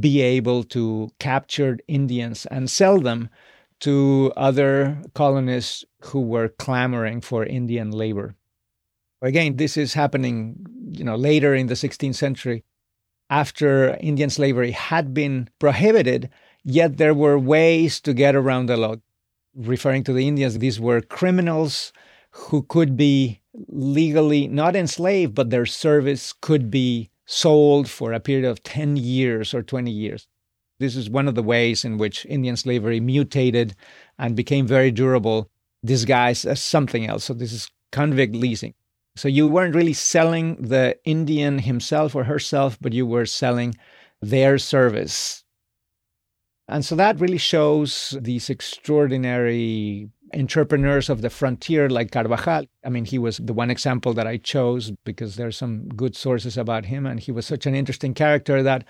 [0.00, 3.28] be able to capture Indians and sell them
[3.84, 8.34] to other colonists who were clamoring for Indian labor.
[9.20, 10.56] Again, this is happening,
[10.90, 12.64] you know, later in the 16th century
[13.28, 16.30] after Indian slavery had been prohibited,
[16.62, 18.96] yet there were ways to get around the law.
[19.54, 21.92] Referring to the Indians, these were criminals
[22.30, 28.46] who could be legally not enslaved, but their service could be sold for a period
[28.46, 30.26] of 10 years or 20 years.
[30.80, 33.74] This is one of the ways in which Indian slavery mutated
[34.18, 35.50] and became very durable,
[35.84, 37.24] disguised as something else.
[37.24, 38.74] So, this is convict leasing.
[39.16, 43.74] So, you weren't really selling the Indian himself or herself, but you were selling
[44.20, 45.44] their service.
[46.68, 52.64] And so that really shows these extraordinary entrepreneurs of the frontier like Carvajal.
[52.84, 56.56] I mean, he was the one example that I chose because there's some good sources
[56.56, 58.84] about him, and he was such an interesting character that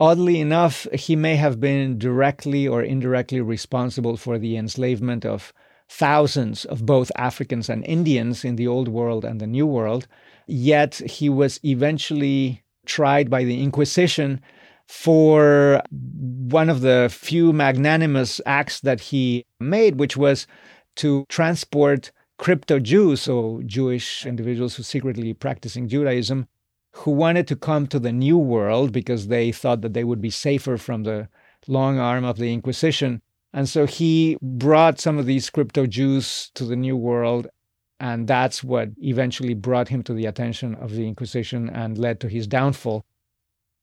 [0.00, 5.52] oddly enough, he may have been directly or indirectly responsible for the enslavement of
[5.88, 10.06] thousands of both Africans and Indians in the Old World and the New World.
[10.46, 14.40] Yet he was eventually tried by the Inquisition
[14.86, 20.46] for one of the few magnanimous acts that he made, which was
[20.96, 26.48] to transport crypto Jews, so Jewish individuals who secretly practicing Judaism,
[26.98, 30.30] who wanted to come to the New World because they thought that they would be
[30.30, 31.28] safer from the
[31.66, 33.20] long arm of the Inquisition.
[33.52, 37.48] And so he brought some of these crypto Jews to the New World.
[37.98, 42.28] And that's what eventually brought him to the attention of the Inquisition and led to
[42.28, 43.04] his downfall.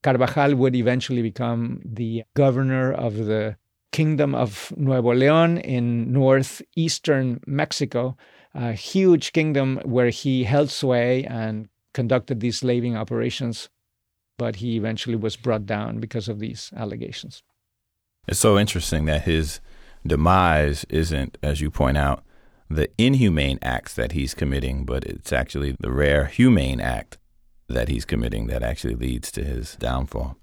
[0.04, 3.58] Carvajal would eventually become the governor of the
[3.92, 8.16] Kingdom of Nuevo Leon in northeastern Mexico,
[8.56, 13.70] a huge kingdom where he held sway and conducted these slaving operations,
[14.38, 17.44] but he eventually was brought down because of these allegations.
[18.28, 19.60] It's so interesting that his
[20.06, 22.24] demise isn't, as you point out,
[22.70, 27.18] the inhumane acts that he's committing, but it's actually the rare humane act
[27.68, 30.38] that he's committing that actually leads to his downfall.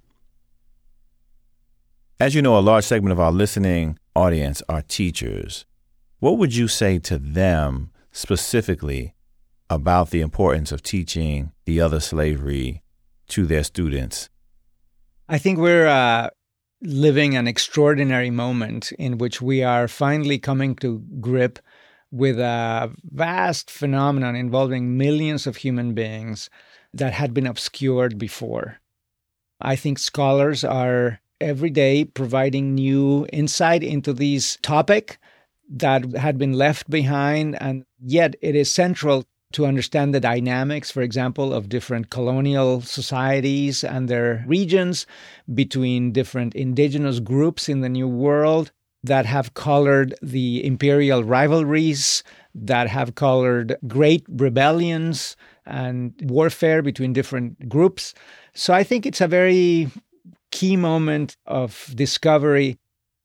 [2.20, 5.64] As you know, a large segment of our listening audience are teachers.
[6.18, 9.14] What would you say to them specifically
[9.70, 12.82] about the importance of teaching the other slavery
[13.28, 14.28] to their students?
[15.28, 16.30] I think we're uh,
[16.80, 21.58] living an extraordinary moment in which we are finally coming to grip
[22.10, 26.48] with a vast phenomenon involving millions of human beings
[26.94, 28.78] that had been obscured before.
[29.60, 35.18] I think scholars are every day providing new insight into this topic
[35.70, 41.02] that had been left behind, and yet it is central to understand the dynamics, for
[41.02, 45.06] example, of different colonial societies and their regions,
[45.54, 48.72] between different indigenous groups in the New World
[49.02, 52.22] that have colored the imperial rivalries,
[52.54, 58.14] that have colored great rebellions and warfare between different groups.
[58.54, 59.90] So I think it's a very
[60.50, 62.76] key moment of discovery.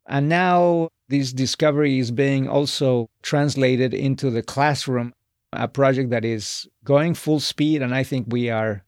[0.08, 5.14] And now this discovery is being also translated into the classroom,
[5.56, 7.82] a project that is going full speed.
[7.82, 8.84] And I think we are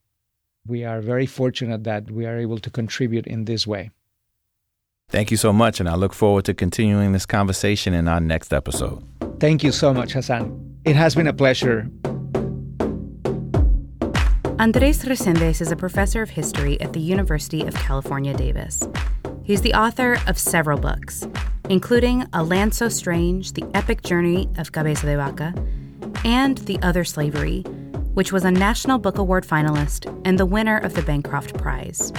[0.68, 3.92] we are very fortunate that we are able to contribute in this way.
[5.10, 8.52] Thank you so much, and I look forward to continuing this conversation in our next
[8.52, 9.04] episode.
[9.40, 10.80] Thank you so much, Hasan.
[10.84, 11.88] It has been a pleasure.
[14.58, 18.88] Andres Reséndez is a professor of history at the University of California, Davis.
[19.44, 21.28] He's the author of several books,
[21.70, 25.54] including A Land So Strange, The Epic Journey of Cabeza de Vaca,
[26.24, 27.62] and The Other Slavery,
[28.14, 32.14] which was a National Book Award finalist and the winner of the Bancroft Prize.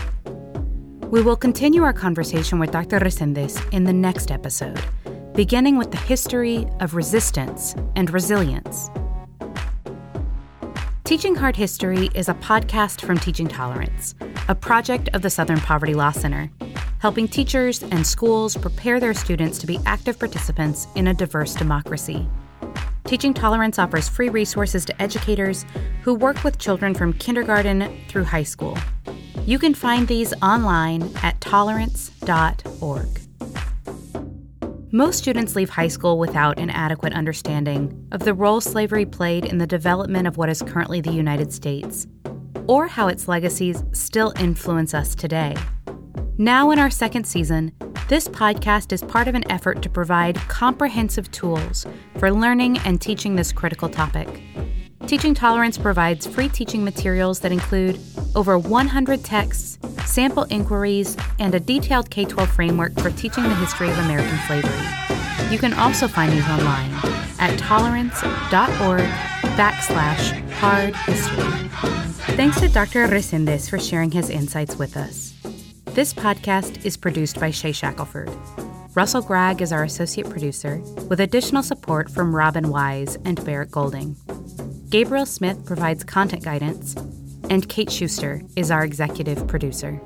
[1.10, 2.98] We will continue our conversation with Dr.
[2.98, 4.80] Reséndez in the next episode,
[5.34, 8.90] beginning with the history of resistance and resilience.
[11.04, 14.16] Teaching Hard History is a podcast from Teaching Tolerance,
[14.48, 16.50] a project of the Southern Poverty Law Center,
[16.98, 22.26] helping teachers and schools prepare their students to be active participants in a diverse democracy.
[23.06, 25.64] Teaching Tolerance offers free resources to educators
[26.02, 28.76] who work with children from kindergarten through high school.
[29.44, 33.20] You can find these online at tolerance.org.
[34.90, 39.58] Most students leave high school without an adequate understanding of the role slavery played in
[39.58, 42.08] the development of what is currently the United States,
[42.66, 45.54] or how its legacies still influence us today.
[46.38, 47.70] Now, in our second season,
[48.08, 51.86] this podcast is part of an effort to provide comprehensive tools
[52.18, 54.28] for learning and teaching this critical topic.
[55.08, 57.98] Teaching Tolerance provides free teaching materials that include
[58.36, 63.90] over 100 texts, sample inquiries, and a detailed K 12 framework for teaching the history
[63.90, 65.52] of American slavery.
[65.52, 66.90] You can also find these online
[67.38, 69.00] at tolerance.org
[69.56, 71.68] backslash hard history.
[72.36, 73.08] Thanks to Dr.
[73.08, 75.35] Reséndez for sharing his insights with us.
[75.96, 78.30] This podcast is produced by Shay Shackelford.
[78.94, 80.76] Russell Gragg is our associate producer,
[81.08, 84.14] with additional support from Robin Wise and Barrett Golding.
[84.90, 86.96] Gabriel Smith provides content guidance,
[87.48, 89.98] and Kate Shuster is our executive producer.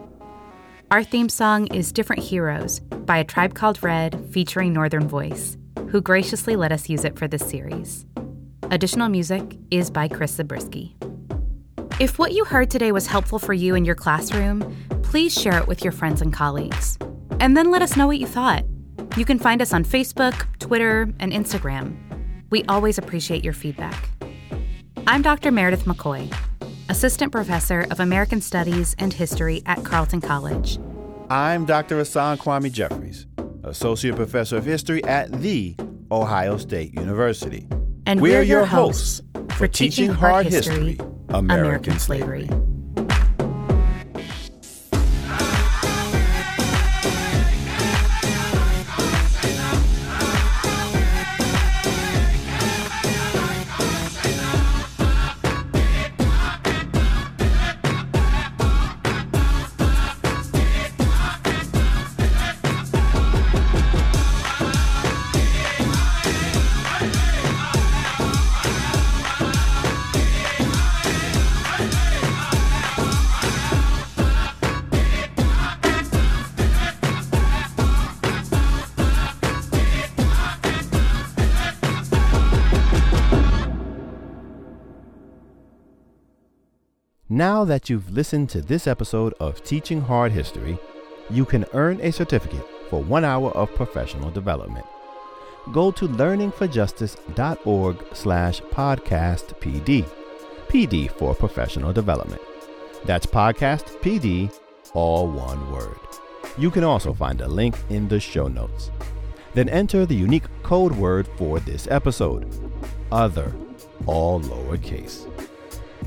[0.93, 5.57] Our theme song is Different Heroes by A Tribe Called Red featuring Northern Voice,
[5.89, 8.07] who graciously let us use it for this series.
[8.71, 10.95] Additional music is by Chris Zabriskie.
[12.01, 15.67] If what you heard today was helpful for you in your classroom, please share it
[15.67, 16.97] with your friends and colleagues.
[17.41, 18.65] And then let us know what you thought.
[19.19, 21.95] You can find us on Facebook, Twitter, and Instagram.
[22.49, 24.09] We always appreciate your feedback.
[25.07, 25.51] I'm Dr.
[25.51, 26.35] Meredith McCoy,
[26.89, 30.79] Assistant Professor of American Studies and History at Carleton College.
[31.29, 31.99] I'm Dr.
[31.99, 33.27] Hasan Kwame Jeffries,
[33.63, 35.77] Associate Professor of History at The
[36.11, 37.69] Ohio State University.
[38.07, 39.21] And we're, we're your your hosts
[39.51, 40.99] for Teaching Hard History,
[41.33, 42.47] American, American Slavery.
[42.47, 42.70] Slavery.
[87.41, 90.79] Now that you've listened to this episode of Teaching Hard History,
[91.31, 94.85] you can earn a certificate for one hour of professional development.
[95.73, 100.07] Go to learningforjustice.org slash podcast PD.
[100.69, 102.43] PD for professional development.
[103.07, 104.55] That's podcast PD,
[104.93, 105.97] all one word.
[106.59, 108.91] You can also find a link in the show notes.
[109.55, 112.45] Then enter the unique code word for this episode,
[113.11, 113.51] OTHER,
[114.05, 115.27] all lowercase.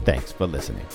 [0.06, 0.86] Thanks for listening.